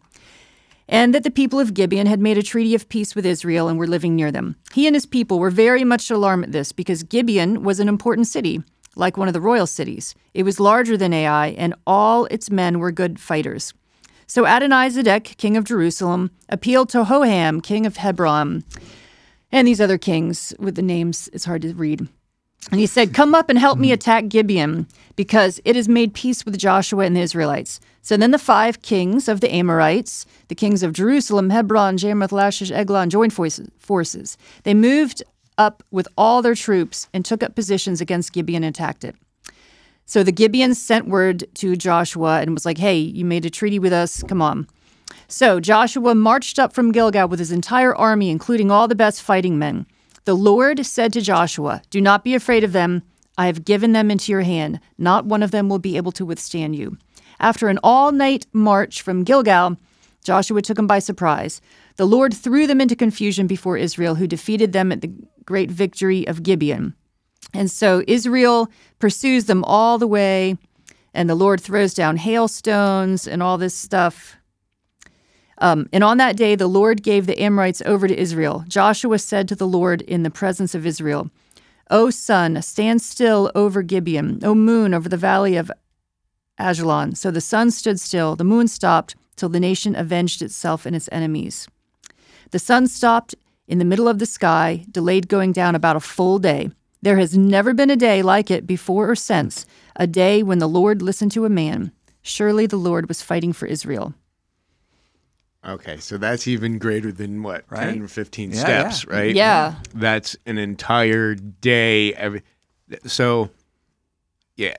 and 0.90 1.14
that 1.16 1.24
the 1.24 1.32
people 1.32 1.60
of 1.60 1.74
Gibeon 1.74 2.08
had 2.08 2.20
made 2.20 2.38
a 2.38 2.44
treaty 2.44 2.76
of 2.76 2.90
peace 2.90 3.16
with 3.16 3.26
Israel 3.26 3.70
and 3.70 3.80
were 3.80 3.88
living 3.88 4.16
near 4.18 4.32
them. 4.32 4.58
He 4.74 4.86
and 4.86 4.96
his 4.96 5.06
people 5.06 5.40
were 5.40 5.50
very 5.50 5.86
much 5.86 6.12
alarmed 6.12 6.44
at 6.46 6.52
this 6.52 6.74
because 6.74 7.04
Gibeon 7.04 7.64
was 7.64 7.80
an 7.80 7.88
important 7.88 8.28
city 8.28 8.64
like 8.98 9.18
one 9.18 9.28
of 9.28 9.34
the 9.34 9.42
royal 9.42 9.68
cities. 9.68 10.16
It 10.34 10.44
was 10.44 10.60
larger 10.60 10.98
than 10.98 11.14
Ai, 11.14 11.48
and 11.50 11.76
all 11.86 12.26
its 12.26 12.50
men 12.50 12.80
were 12.80 12.92
good 12.92 13.20
fighters. 13.20 13.74
So 14.26 14.44
Adonizedek, 14.44 15.38
king 15.38 15.56
of 15.56 15.64
Jerusalem, 15.64 16.32
appealed 16.50 16.90
to 16.90 17.06
Hoham, 17.06 17.64
king 17.64 17.86
of 17.86 17.98
Hebron, 17.98 18.64
and 19.52 19.68
these 19.68 19.80
other 19.80 19.98
kings 19.98 20.54
with 20.60 20.76
the 20.76 20.82
names, 20.82 21.30
it's 21.32 21.46
hard 21.46 21.62
to 21.62 21.74
read. 21.74 22.08
And 22.72 22.80
he 22.80 22.86
said, 22.86 23.14
Come 23.14 23.34
up 23.34 23.50
and 23.50 23.58
help 23.58 23.80
me 23.80 23.92
attack 23.92 24.28
Gibeon, 24.28 24.88
because 25.16 25.62
it 25.64 25.76
has 25.76 25.88
made 25.88 26.14
peace 26.14 26.46
with 26.46 26.58
Joshua 26.58 27.06
and 27.06 27.16
the 27.16 27.22
Israelites. 27.22 27.80
So 28.02 28.18
then 28.18 28.32
the 28.32 28.40
five 28.40 28.82
kings 28.82 29.28
of 29.28 29.42
the 29.42 29.54
Amorites, 29.54 30.26
the 30.50 30.56
kings 30.56 30.84
of 30.84 30.94
Jerusalem, 30.94 31.50
Hebron, 31.50 31.98
Jarmuth, 31.98 32.32
Lachish, 32.32 32.72
Eglon, 32.72 33.10
joined 33.10 33.34
forces. 33.34 34.38
They 34.64 34.74
moved 34.74 35.24
up 35.58 35.84
with 35.92 36.08
all 36.18 36.42
their 36.42 36.56
troops 36.56 37.08
and 37.14 37.24
took 37.24 37.44
up 37.44 37.56
positions 37.56 38.02
against 38.02 38.34
Gibeon 38.34 38.64
and 38.64 38.76
attacked 38.76 39.04
it. 39.04 39.16
So 40.06 40.24
the 40.24 40.32
Gibeons 40.32 40.78
sent 40.78 41.08
word 41.08 41.44
to 41.56 41.76
Joshua 41.76 42.40
and 42.40 42.54
was 42.54 42.66
like, 42.66 42.78
hey, 42.78 42.98
you 42.98 43.26
made 43.26 43.46
a 43.46 43.50
treaty 43.50 43.78
with 43.78 43.92
us. 43.92 44.24
Come 44.24 44.42
on. 44.42 44.68
So 45.28 45.60
Joshua 45.60 46.16
marched 46.16 46.58
up 46.58 46.74
from 46.74 46.94
Gilgal 46.94 47.28
with 47.28 47.40
his 47.40 47.52
entire 47.52 47.94
army, 47.94 48.30
including 48.30 48.72
all 48.72 48.88
the 48.88 48.96
best 48.96 49.22
fighting 49.22 49.60
men. 49.60 49.86
The 50.24 50.34
Lord 50.34 50.86
said 50.86 51.12
to 51.14 51.22
Joshua, 51.22 51.82
Do 51.90 52.00
not 52.00 52.24
be 52.24 52.36
afraid 52.36 52.64
of 52.64 52.72
them. 52.72 53.04
I 53.38 53.48
have 53.48 53.66
given 53.66 53.92
them 53.92 54.10
into 54.10 54.32
your 54.32 54.42
hand. 54.42 54.80
Not 54.98 55.26
one 55.26 55.44
of 55.44 55.52
them 55.52 55.70
will 55.70 55.80
be 55.80 55.98
able 55.98 56.12
to 56.14 56.26
withstand 56.26 56.76
you. 56.76 56.98
After 57.40 57.68
an 57.68 57.80
all 57.84 58.12
night 58.12 58.48
march 58.54 59.02
from 59.02 59.24
Gilgal, 59.24 59.78
Joshua 60.24 60.62
took 60.62 60.78
them 60.78 60.88
by 60.88 61.00
surprise. 61.00 61.62
The 61.98 62.08
Lord 62.08 62.34
threw 62.34 62.68
them 62.68 62.80
into 62.80 62.96
confusion 62.96 63.48
before 63.48 63.78
Israel, 63.78 64.16
who 64.16 64.28
defeated 64.28 64.72
them 64.72 64.92
at 64.92 65.02
the 65.02 65.12
great 65.46 65.72
victory 65.72 66.28
of 66.28 66.44
Gibeon. 66.44 66.94
And 67.54 67.72
so 67.72 68.04
Israel 68.08 68.70
pursues 69.00 69.46
them 69.46 69.64
all 69.64 69.98
the 69.98 70.08
way, 70.08 70.58
and 71.14 71.30
the 71.30 71.36
Lord 71.36 71.60
throws 71.60 71.94
down 71.94 72.18
hailstones 72.18 73.28
and 73.28 73.42
all 73.42 73.58
this 73.58 73.74
stuff. 73.74 74.38
Um, 75.60 75.90
and 75.92 76.04
on 76.04 76.18
that 76.18 76.38
day, 76.38 76.56
the 76.56 76.68
Lord 76.68 77.02
gave 77.02 77.26
the 77.26 77.42
Amorites 77.42 77.82
over 77.84 78.08
to 78.08 78.16
Israel. 78.16 78.64
Joshua 78.68 79.18
said 79.18 79.48
to 79.48 79.56
the 79.56 79.68
Lord 79.68 80.02
in 80.04 80.22
the 80.22 80.30
presence 80.30 80.76
of 80.76 80.86
Israel, 80.86 81.32
O 81.90 82.12
sun, 82.12 82.62
stand 82.62 83.02
still 83.02 83.52
over 83.56 83.82
Gibeon. 83.82 84.40
O 84.44 84.54
moon, 84.54 84.94
over 84.94 85.10
the 85.10 85.18
valley 85.18 85.56
of 85.56 85.72
Ajalon. 86.60 87.16
So 87.16 87.32
the 87.32 87.42
sun 87.42 87.72
stood 87.72 88.00
still, 88.00 88.36
the 88.36 88.44
moon 88.44 88.68
stopped, 88.68 89.16
till 89.36 89.50
the 89.50 89.60
nation 89.60 89.96
avenged 89.96 90.42
itself 90.42 90.86
and 90.86 90.96
its 90.96 91.10
enemies. 91.12 91.68
The 92.52 92.60
sun 92.60 92.88
stopped 92.88 93.36
in 93.68 93.80
the 93.80 93.86
middle 93.86 94.08
of 94.08 94.20
the 94.20 94.26
sky, 94.26 94.86
delayed 94.90 95.28
going 95.28 95.52
down 95.52 95.76
about 95.76 95.96
a 95.96 96.02
full 96.02 96.40
day. 96.40 96.70
There 97.02 97.18
has 97.18 97.38
never 97.38 97.74
been 97.74 97.90
a 97.90 97.96
day 97.96 98.22
like 98.22 98.50
it 98.50 98.66
before 98.66 99.10
or 99.12 99.16
since, 99.16 99.66
a 99.96 100.08
day 100.08 100.44
when 100.44 100.60
the 100.60 100.68
Lord 100.68 101.02
listened 101.02 101.32
to 101.34 101.46
a 101.46 101.50
man. 101.50 101.92
Surely 102.22 102.66
the 102.66 102.78
Lord 102.78 103.08
was 103.08 103.22
fighting 103.22 103.54
for 103.54 103.66
Israel. 103.66 104.14
Okay, 105.66 105.98
so 105.98 106.18
that's 106.18 106.48
even 106.48 106.78
greater 106.78 107.12
than 107.12 107.44
what, 107.44 107.66
right? 107.70 107.94
10 107.94 108.04
or 108.04 108.08
15 108.08 108.52
yeah, 108.52 108.58
steps, 108.58 109.04
yeah. 109.04 109.16
right? 109.16 109.36
Yeah. 109.36 109.76
That's 109.94 110.36
an 110.46 110.58
entire 110.58 111.36
day. 111.36 112.14
Every, 112.14 112.44
so, 113.06 113.50
yeah, 114.56 114.76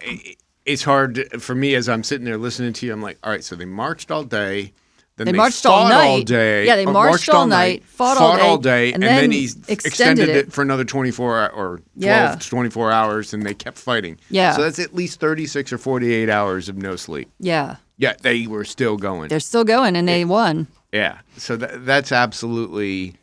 it's 0.65 0.83
hard 0.83 1.43
for 1.43 1.55
me 1.55 1.75
as 1.75 1.89
I'm 1.89 2.03
sitting 2.03 2.25
there 2.25 2.39
listening 2.39 2.73
to 2.75 2.87
you. 2.87 2.93
I'm 2.93 3.03
like, 3.03 3.19
all 3.23 3.31
right, 3.31 3.45
so 3.45 3.55
they 3.55 3.67
marched 3.67 4.11
all 4.11 4.25
day. 4.25 4.73
Then 5.19 5.27
they, 5.27 5.33
they 5.33 5.37
marched 5.37 5.67
all 5.67 5.89
night. 5.89 6.07
all 6.07 6.23
day. 6.23 6.65
Yeah, 6.67 6.77
they 6.77 6.87
or 6.87 6.93
marched, 6.93 7.29
all 7.29 7.47
night, 7.47 7.85
fought, 7.85 8.17
all 8.17 8.37
day, 8.37 8.43
all 8.43 8.57
day, 8.59 8.93
and, 8.95 9.03
then, 9.03 9.31
he 9.31 9.45
extended, 9.45 9.85
extended 9.87 10.29
it. 10.31 10.53
for 10.53 10.63
another 10.63 10.85
24 10.85 11.51
or 11.51 11.77
12, 11.77 11.81
Yeah. 11.97 12.37
24 12.41 12.91
hours, 12.93 13.35
and 13.35 13.45
they 13.45 13.53
kept 13.55 13.77
fighting. 13.79 14.17
Yeah. 14.31 14.53
So 14.57 14.63
that's 14.63 14.79
at 14.79 14.95
least 14.95 15.21
36 15.21 15.73
or 15.73 15.79
48 15.79 16.31
hours 16.31 16.69
of 16.71 16.77
no 16.79 16.97
sleep. 16.97 17.31
Yeah, 17.39 17.77
Yeah, 17.99 18.15
they 18.23 18.47
were 18.47 18.65
still 18.65 18.97
going. 18.97 19.29
they're 19.29 19.41
still 19.41 19.65
going, 19.65 19.95
and 19.97 20.09
they 20.09 20.25
won. 20.25 20.69
Yeah. 20.93 21.19
So 21.37 21.57
that 21.57 21.85
that's 21.85 22.13
absolutely 22.13 23.15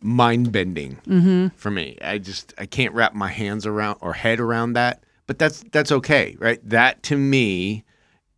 mind 0.00 0.52
bending 0.52 0.96
Mm-hmm. 1.06 1.48
for 1.56 1.70
me. 1.70 1.96
I 2.02 2.18
just 2.18 2.54
I 2.58 2.66
can't 2.66 2.92
wrap 2.94 3.14
my 3.14 3.28
hands 3.28 3.66
around 3.66 3.98
or 4.00 4.12
head 4.12 4.40
around 4.40 4.72
that. 4.74 5.02
But 5.26 5.38
that's 5.38 5.64
that's 5.72 5.90
okay, 5.92 6.36
right? 6.38 6.60
That 6.68 7.02
to 7.04 7.16
me 7.16 7.84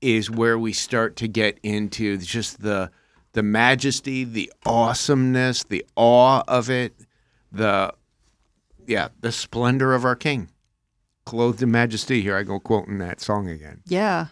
is 0.00 0.30
where 0.30 0.58
we 0.58 0.72
start 0.72 1.16
to 1.16 1.28
get 1.28 1.58
into 1.62 2.18
just 2.18 2.60
the 2.62 2.90
the 3.32 3.42
majesty, 3.42 4.24
the 4.24 4.52
awesomeness, 4.64 5.62
the 5.64 5.84
awe 5.96 6.42
of 6.48 6.70
it, 6.70 6.94
the 7.52 7.92
yeah, 8.86 9.08
the 9.20 9.32
splendor 9.32 9.94
of 9.94 10.04
our 10.04 10.16
King, 10.16 10.50
clothed 11.26 11.62
in 11.62 11.70
majesty. 11.70 12.22
Here 12.22 12.36
I 12.36 12.42
go 12.42 12.58
quoting 12.58 12.98
that 12.98 13.20
song 13.20 13.48
again. 13.48 13.82
Yeah. 13.86 14.28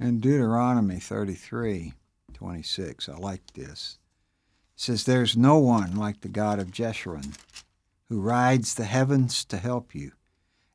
In 0.00 0.20
Deuteronomy 0.20 0.98
33, 0.98 1.94
26, 2.34 3.08
I 3.08 3.16
like 3.16 3.52
this. 3.54 3.98
It 4.76 4.80
says, 4.80 5.04
There's 5.04 5.36
no 5.36 5.58
one 5.58 5.96
like 5.96 6.20
the 6.20 6.28
God 6.28 6.58
of 6.58 6.72
Jeshurun, 6.72 7.36
who 8.08 8.20
rides 8.20 8.74
the 8.74 8.84
heavens 8.84 9.44
to 9.46 9.56
help 9.56 9.94
you, 9.94 10.12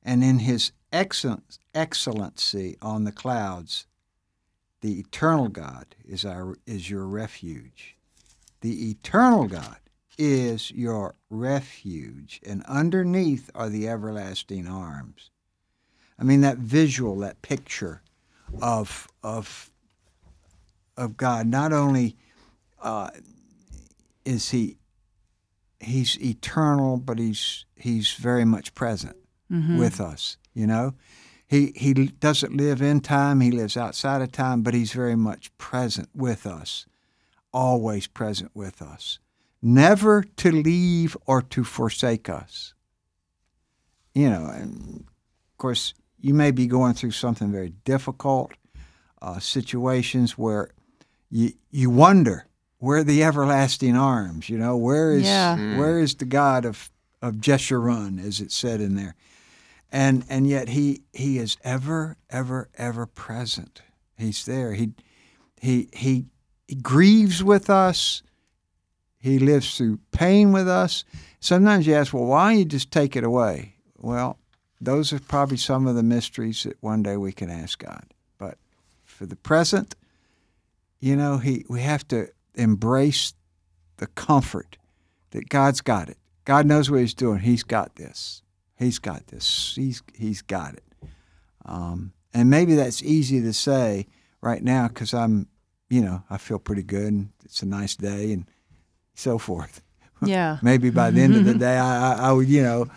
and 0.04 0.24
in 0.24 0.40
his 0.40 0.72
excellency 0.92 2.78
on 2.82 3.04
the 3.04 3.12
clouds, 3.12 3.86
the 4.82 5.00
eternal 5.00 5.50
God 5.50 5.96
is, 6.08 6.26
our, 6.26 6.58
is 6.66 6.90
your 6.90 7.06
refuge. 7.06 7.96
The 8.62 8.90
eternal 8.90 9.48
God 9.48 9.78
is 10.18 10.72
your 10.72 11.16
refuge, 11.30 12.42
and 12.46 12.64
underneath 12.66 13.50
are 13.56 13.70
the 13.70 13.88
everlasting 13.88 14.68
arms. 14.68 15.32
I 16.18 16.24
mean, 16.24 16.42
that 16.42 16.58
visual, 16.58 17.18
that 17.20 17.42
picture 17.42 18.02
of 18.62 19.08
of 19.24 19.72
of 20.98 21.16
God. 21.16 21.48
Not 21.48 21.72
only 21.72 22.18
uh, 22.82 23.10
is 24.26 24.50
he 24.50 24.78
he's 25.80 26.20
eternal, 26.22 26.98
but 26.98 27.20
he's 27.20 27.66
he's 27.76 28.12
very 28.14 28.46
much 28.46 28.74
present 28.76 29.16
with 29.78 30.00
us. 30.00 30.38
You 30.54 30.68
know, 30.68 30.94
he 31.48 31.72
he 31.76 31.94
doesn't 31.94 32.56
live 32.56 32.82
in 32.82 33.02
time; 33.02 33.42
he 33.42 33.52
lives 33.52 33.78
outside 33.78 34.22
of 34.22 34.32
time, 34.32 34.62
but 34.62 34.74
he's 34.74 34.94
very 34.94 35.16
much 35.16 35.56
present 35.58 36.10
with 36.14 36.46
us, 36.46 36.86
always 37.54 38.08
present 38.08 38.52
with 38.54 38.82
us, 38.82 39.20
never 39.62 40.24
to 40.38 40.52
leave 40.52 41.18
or 41.26 41.42
to 41.42 41.64
forsake 41.64 42.30
us. 42.30 42.74
You 44.14 44.30
know, 44.30 44.46
and 44.46 45.06
of 45.52 45.58
course, 45.58 45.94
you 46.20 46.34
may 46.34 46.52
be 46.52 46.68
going 46.68 46.94
through 46.94 47.12
something 47.12 47.52
very 47.52 47.74
difficult, 47.86 48.52
uh, 49.22 49.40
situations 49.40 50.38
where 50.38 50.70
you 51.30 51.54
you 51.72 51.90
wonder 51.90 52.49
where 52.80 52.98
are 53.00 53.04
the 53.04 53.24
everlasting 53.24 53.96
arms. 53.96 54.50
You 54.50 54.58
know, 54.58 54.76
where 54.76 55.14
is 55.14 55.24
Yeah. 55.24 55.56
Mm. 55.58 55.78
where 55.78 56.00
is 56.00 56.16
the 56.16 56.26
God 56.26 56.66
of 56.66 56.90
of 57.22 57.36
Jeshurun, 57.36 58.20
as 58.26 58.40
it 58.40 58.52
said 58.52 58.82
in 58.82 58.96
there, 58.96 59.16
and 59.92 60.26
and 60.30 60.48
yet 60.48 60.70
he 60.70 61.02
he 61.14 61.38
is 61.38 61.58
ever 61.64 62.18
ever 62.30 62.70
ever 62.76 63.06
present. 63.06 63.82
He's 64.18 64.46
there. 64.46 64.74
He 64.74 64.94
he 65.62 65.90
he, 65.94 66.26
he 66.68 66.76
grieves 66.76 67.44
with 67.44 67.70
us. 67.70 68.24
He 69.22 69.38
lives 69.38 69.76
through 69.78 70.00
pain 70.12 70.54
with 70.54 70.68
us. 70.70 71.04
Sometimes 71.42 71.86
you 71.86 71.94
ask, 71.94 72.14
well, 72.14 72.24
why 72.26 72.52
don't 72.52 72.60
you 72.60 72.66
just 72.66 72.90
take 72.92 73.18
it 73.18 73.24
away? 73.26 73.76
Well, 73.98 74.38
those 74.80 75.12
are 75.12 75.20
probably 75.20 75.58
some 75.58 75.88
of 75.88 75.96
the 75.96 76.04
mysteries 76.04 76.64
that 76.64 76.78
one 76.82 77.04
day 77.04 77.18
we 77.18 77.34
can 77.34 77.50
ask 77.50 77.80
God. 77.84 78.06
But 78.38 78.58
for 79.04 79.26
the 79.26 79.36
present, 79.36 79.96
you 81.02 81.18
know, 81.18 81.38
he 81.38 81.66
we 81.70 81.82
have 81.82 82.08
to 82.10 82.30
embrace 82.62 83.34
the 83.98 84.08
comfort 84.08 84.78
that 85.32 85.50
God's 85.50 85.82
got 85.82 86.10
it. 86.10 86.18
God 86.46 86.66
knows 86.66 86.90
what 86.90 87.00
He's 87.02 87.14
doing. 87.14 87.40
He's 87.40 87.64
got 87.64 87.96
this. 87.96 88.42
He's 88.78 89.00
got 89.00 89.28
this. 89.28 89.74
He's 89.76 90.02
He's 90.16 90.42
got 90.42 90.74
it. 90.74 90.84
Um, 91.66 92.14
and 92.34 92.50
maybe 92.50 92.76
that's 92.76 93.04
easy 93.04 93.42
to 93.42 93.54
say 93.54 94.08
right 94.42 94.64
now 94.64 94.88
because 94.88 95.14
I'm, 95.14 95.48
you 95.90 96.02
know, 96.02 96.24
I 96.30 96.38
feel 96.38 96.60
pretty 96.60 96.84
good 96.84 97.12
and 97.12 97.30
it's 97.46 97.62
a 97.62 97.66
nice 97.66 97.96
day 97.96 98.32
and 98.34 98.46
so 99.14 99.38
forth. 99.38 99.82
Yeah. 100.22 100.58
maybe 100.62 100.90
by 100.90 101.12
the 101.12 101.22
end 101.22 101.38
of 101.38 101.46
the 101.46 101.54
day, 101.68 101.78
I, 101.78 102.12
I, 102.12 102.16
I 102.28 102.32
would, 102.34 102.50
you 102.50 102.62
know, 102.62 102.88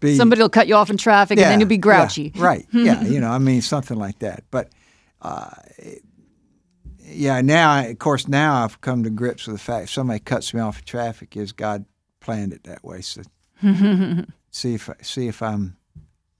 be 0.00 0.16
Somebody 0.16 0.40
will 0.40 0.48
cut 0.48 0.66
you 0.66 0.74
off 0.74 0.88
in 0.88 0.96
traffic 0.96 1.36
and 1.38 1.44
then 1.44 1.60
you'll 1.60 1.68
be 1.68 1.74
yeah, 1.74 1.80
grouchy. 1.80 2.32
right. 2.36 2.66
Yeah. 2.72 3.02
You 3.02 3.20
know, 3.20 3.28
I 3.30 3.36
mean, 3.38 3.60
something 3.60 3.98
like 3.98 4.18
that. 4.20 4.44
But, 4.50 4.70
uh, 5.20 5.50
yeah, 7.04 7.40
now, 7.40 7.86
of 7.86 7.98
course, 7.98 8.28
now 8.28 8.64
I've 8.64 8.80
come 8.80 9.04
to 9.04 9.10
grips 9.10 9.46
with 9.46 9.56
the 9.56 9.62
fact 9.62 9.84
if 9.84 9.90
somebody 9.90 10.20
cuts 10.20 10.54
me 10.54 10.60
off 10.60 10.78
in 10.78 10.84
traffic, 10.84 11.36
is 11.36 11.52
God 11.52 11.84
planned 12.20 12.52
it 12.52 12.64
that 12.64 12.84
way. 12.84 13.00
So 13.00 13.22
see 14.50 14.74
if 14.74 14.88
see 15.02 15.28
if 15.28 15.42
I'm 15.42 15.76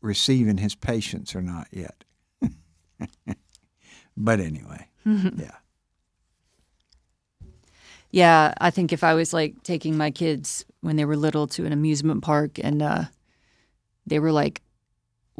receiving 0.00 0.58
His 0.58 0.74
patience 0.74 1.34
or 1.34 1.42
not 1.42 1.68
yet. 1.70 2.04
but 4.16 4.40
anyway, 4.40 4.88
yeah. 5.04 5.56
Yeah, 8.10 8.52
I 8.60 8.70
think 8.70 8.92
if 8.92 9.02
I 9.02 9.14
was 9.14 9.32
like 9.32 9.62
taking 9.62 9.96
my 9.96 10.10
kids 10.10 10.66
when 10.82 10.96
they 10.96 11.06
were 11.06 11.16
little 11.16 11.46
to 11.48 11.64
an 11.64 11.72
amusement 11.72 12.22
park 12.22 12.58
and 12.62 12.82
uh, 12.82 13.04
they 14.06 14.18
were 14.18 14.32
like 14.32 14.60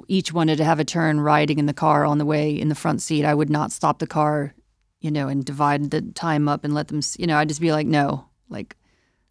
each 0.09 0.33
wanted 0.33 0.57
to 0.57 0.65
have 0.65 0.81
a 0.81 0.85
turn 0.85 1.21
riding 1.21 1.59
in 1.59 1.67
the 1.67 1.75
car 1.75 2.07
on 2.07 2.17
the 2.17 2.25
way 2.25 2.51
in 2.51 2.69
the 2.71 2.75
front 2.75 3.03
seat, 3.03 3.27
I 3.27 3.35
would 3.35 3.51
not 3.51 3.73
stop 3.73 3.99
the 3.99 4.07
car, 4.07 4.55
you 5.03 5.11
know, 5.11 5.29
and 5.29 5.45
divide 5.45 5.91
the 5.91 6.01
time 6.01 6.49
up 6.49 6.65
and 6.65 6.73
let 6.73 6.89
them, 6.89 7.01
you 7.19 7.27
know, 7.27 7.37
I'd 7.37 7.49
just 7.49 7.61
be 7.61 7.73
like, 7.73 7.87
no, 7.87 8.25
like, 8.49 8.77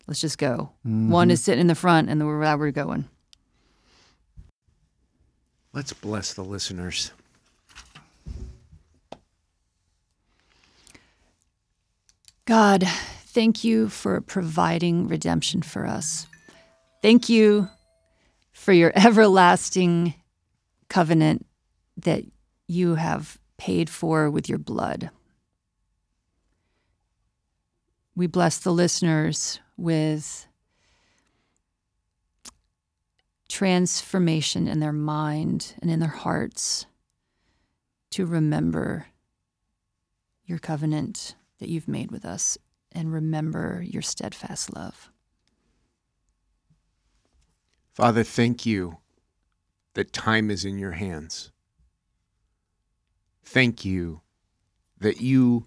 let's 0.05 0.21
just 0.21 0.37
go. 0.37 0.71
One 0.83 1.27
mm-hmm. 1.27 1.31
is 1.31 1.43
sitting 1.43 1.61
in 1.61 1.67
the 1.67 1.75
front 1.75 2.09
and 2.09 2.25
we're 2.27 2.37
where 2.37 2.57
we're 2.57 2.71
going. 2.71 3.05
Let's 5.73 5.93
bless 5.93 6.33
the 6.33 6.43
listeners. 6.43 7.11
God, 12.45 12.83
thank 13.27 13.63
you 13.63 13.87
for 13.87 14.19
providing 14.19 15.07
redemption 15.07 15.61
for 15.61 15.87
us. 15.87 16.27
Thank 17.01 17.29
you 17.29 17.69
for 18.51 18.73
your 18.73 18.91
everlasting 18.95 20.15
covenant 20.89 21.45
that 21.95 22.25
you 22.67 22.95
have 22.95 23.39
paid 23.57 23.89
for 23.89 24.29
with 24.29 24.49
your 24.49 24.57
blood. 24.57 25.11
We 28.15 28.27
bless 28.27 28.59
the 28.59 28.71
listeners 28.71 29.59
with 29.77 30.47
transformation 33.47 34.67
in 34.67 34.79
their 34.79 34.93
mind 34.93 35.75
and 35.81 35.91
in 35.91 35.99
their 35.99 36.09
hearts 36.09 36.85
to 38.11 38.25
remember 38.25 39.07
your 40.45 40.59
covenant 40.59 41.35
that 41.59 41.69
you've 41.69 41.87
made 41.87 42.11
with 42.11 42.25
us 42.25 42.57
and 42.91 43.11
remember 43.11 43.83
your 43.85 44.01
steadfast 44.01 44.75
love. 44.75 45.09
Father, 47.93 48.23
thank 48.23 48.65
you 48.65 48.97
that 49.93 50.13
time 50.13 50.49
is 50.49 50.65
in 50.65 50.77
your 50.77 50.91
hands. 50.91 51.51
Thank 53.43 53.83
you 53.83 54.21
that 54.99 55.19
you 55.19 55.65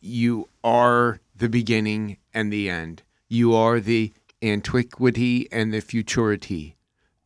you 0.00 0.48
are 0.62 1.20
the 1.36 1.48
beginning 1.48 2.18
and 2.32 2.52
the 2.52 2.70
end. 2.70 3.02
You 3.28 3.54
are 3.54 3.80
the 3.80 4.12
antiquity 4.42 5.48
and 5.52 5.72
the 5.72 5.80
futurity. 5.80 6.76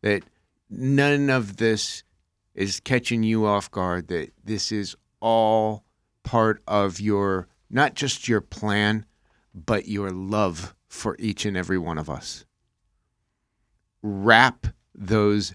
That 0.03 0.25
none 0.69 1.31
of 1.31 1.59
this 1.59 2.03
is 2.55 2.81
catching 2.81 3.23
you 3.23 3.47
off 3.47 3.71
guard. 3.71 4.09
That 4.09 4.31
this 4.43 4.73
is 4.73 4.97
all 5.21 5.85
part 6.23 6.63
of 6.67 7.01
your 7.01 7.49
not 7.69 7.95
just 7.95 8.29
your 8.29 8.41
plan, 8.41 9.07
but 9.55 9.87
your 9.87 10.11
love 10.11 10.75
for 10.89 11.17
each 11.21 11.47
and 11.47 11.57
every 11.57 11.79
one 11.79 11.99
of 11.99 12.11
us 12.11 12.45
wrap 14.03 14.67
those 14.95 15.55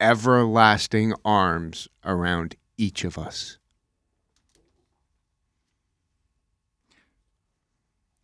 everlasting 0.00 1.14
arms 1.24 1.88
around 2.04 2.56
each 2.76 3.04
of 3.04 3.18
us. 3.18 3.58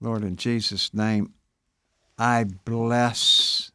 Lord, 0.02 0.24
in 0.24 0.34
Jesus' 0.34 0.92
name, 0.92 1.32
I 2.18 2.42
bless 2.42 3.70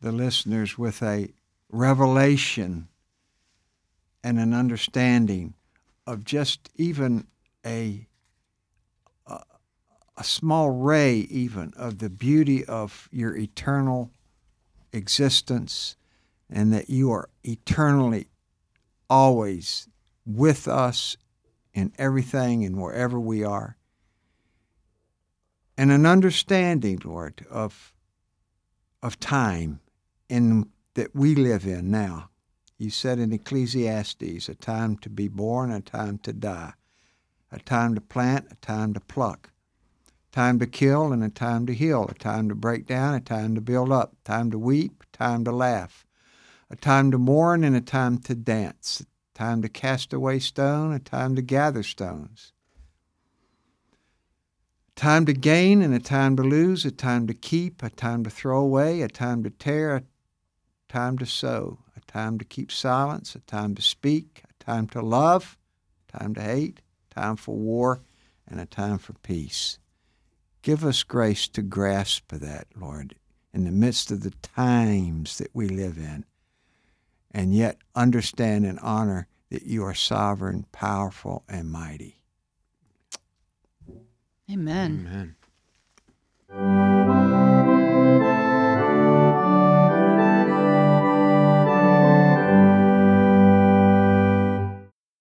the 0.00 0.12
listeners 0.12 0.78
with 0.78 1.02
a 1.02 1.32
revelation 1.68 2.86
and 4.22 4.38
an 4.38 4.54
understanding 4.54 5.54
of 6.06 6.24
just 6.24 6.70
even 6.76 7.26
a 7.66 8.06
a, 9.26 9.40
a 10.16 10.24
small 10.24 10.70
ray 10.70 11.16
even 11.16 11.72
of 11.76 11.98
the 11.98 12.10
beauty 12.10 12.64
of 12.64 13.08
your 13.10 13.36
eternal 13.36 14.12
existence 14.92 15.96
and 16.48 16.72
that 16.72 16.88
you 16.88 17.10
are 17.10 17.28
eternally 17.42 18.28
always 19.08 19.88
with 20.24 20.68
us 20.68 21.16
in 21.74 21.92
everything 21.98 22.64
and 22.64 22.80
wherever 22.80 23.18
we 23.18 23.42
are 23.42 23.76
and 25.80 25.90
an 25.90 26.04
understanding, 26.04 27.00
Lord, 27.02 27.46
of 27.50 27.94
of 29.02 29.18
time 29.18 29.80
in 30.28 30.68
that 30.92 31.16
we 31.16 31.34
live 31.34 31.64
in 31.64 31.90
now. 31.90 32.28
You 32.76 32.90
said 32.90 33.18
in 33.18 33.32
Ecclesiastes, 33.32 34.50
a 34.50 34.54
time 34.54 34.98
to 34.98 35.08
be 35.08 35.26
born, 35.26 35.70
a 35.70 35.80
time 35.80 36.18
to 36.18 36.34
die, 36.34 36.74
a 37.50 37.58
time 37.60 37.94
to 37.94 38.02
plant, 38.02 38.48
a 38.50 38.56
time 38.56 38.92
to 38.92 39.00
pluck, 39.00 39.52
time 40.32 40.58
to 40.58 40.66
kill 40.66 41.14
and 41.14 41.24
a 41.24 41.30
time 41.30 41.64
to 41.64 41.72
heal, 41.72 42.06
a 42.10 42.14
time 42.14 42.50
to 42.50 42.54
break 42.54 42.86
down, 42.86 43.14
a 43.14 43.20
time 43.20 43.54
to 43.54 43.62
build 43.62 43.90
up, 43.90 44.14
time 44.22 44.50
to 44.50 44.58
weep, 44.58 45.02
time 45.12 45.44
to 45.44 45.50
laugh, 45.50 46.04
a 46.68 46.76
time 46.76 47.10
to 47.10 47.16
mourn 47.16 47.64
and 47.64 47.74
a 47.74 47.80
time 47.80 48.18
to 48.18 48.34
dance, 48.34 49.00
a 49.00 49.38
time 49.38 49.62
to 49.62 49.68
cast 49.70 50.12
away 50.12 50.40
stone, 50.40 50.92
a 50.92 50.98
time 50.98 51.34
to 51.36 51.40
gather 51.40 51.82
stones 51.82 52.52
time 55.00 55.24
to 55.24 55.32
gain 55.32 55.80
and 55.80 55.94
a 55.94 55.98
time 55.98 56.36
to 56.36 56.42
lose, 56.42 56.84
a 56.84 56.90
time 56.90 57.26
to 57.26 57.32
keep, 57.32 57.82
a 57.82 57.88
time 57.88 58.22
to 58.22 58.28
throw 58.28 58.60
away, 58.60 59.00
a 59.00 59.08
time 59.08 59.42
to 59.42 59.48
tear, 59.48 59.96
a 59.96 60.02
time 60.90 61.16
to 61.16 61.24
sow, 61.24 61.78
a 61.96 62.00
time 62.00 62.38
to 62.38 62.44
keep 62.44 62.70
silence, 62.70 63.34
a 63.34 63.38
time 63.40 63.74
to 63.74 63.80
speak, 63.80 64.42
a 64.44 64.62
time 64.62 64.86
to 64.86 65.00
love, 65.00 65.56
a 66.06 66.18
time 66.18 66.34
to 66.34 66.42
hate, 66.42 66.82
a 67.10 67.14
time 67.14 67.36
for 67.36 67.56
war, 67.56 68.02
and 68.46 68.60
a 68.60 68.66
time 68.66 68.98
for 68.98 69.14
peace. 69.14 69.78
Give 70.60 70.84
us 70.84 71.02
grace 71.02 71.48
to 71.48 71.62
grasp 71.62 72.30
that, 72.32 72.66
Lord, 72.78 73.14
in 73.54 73.64
the 73.64 73.70
midst 73.70 74.10
of 74.10 74.22
the 74.22 74.34
times 74.42 75.38
that 75.38 75.50
we 75.54 75.66
live 75.66 75.96
in, 75.96 76.26
and 77.30 77.54
yet 77.54 77.78
understand 77.94 78.66
and 78.66 78.78
honor 78.80 79.28
that 79.48 79.62
you 79.62 79.82
are 79.82 79.94
sovereign, 79.94 80.66
powerful, 80.72 81.42
and 81.48 81.70
mighty. 81.70 82.19
Amen. 84.52 85.36
Amen. 86.50 86.79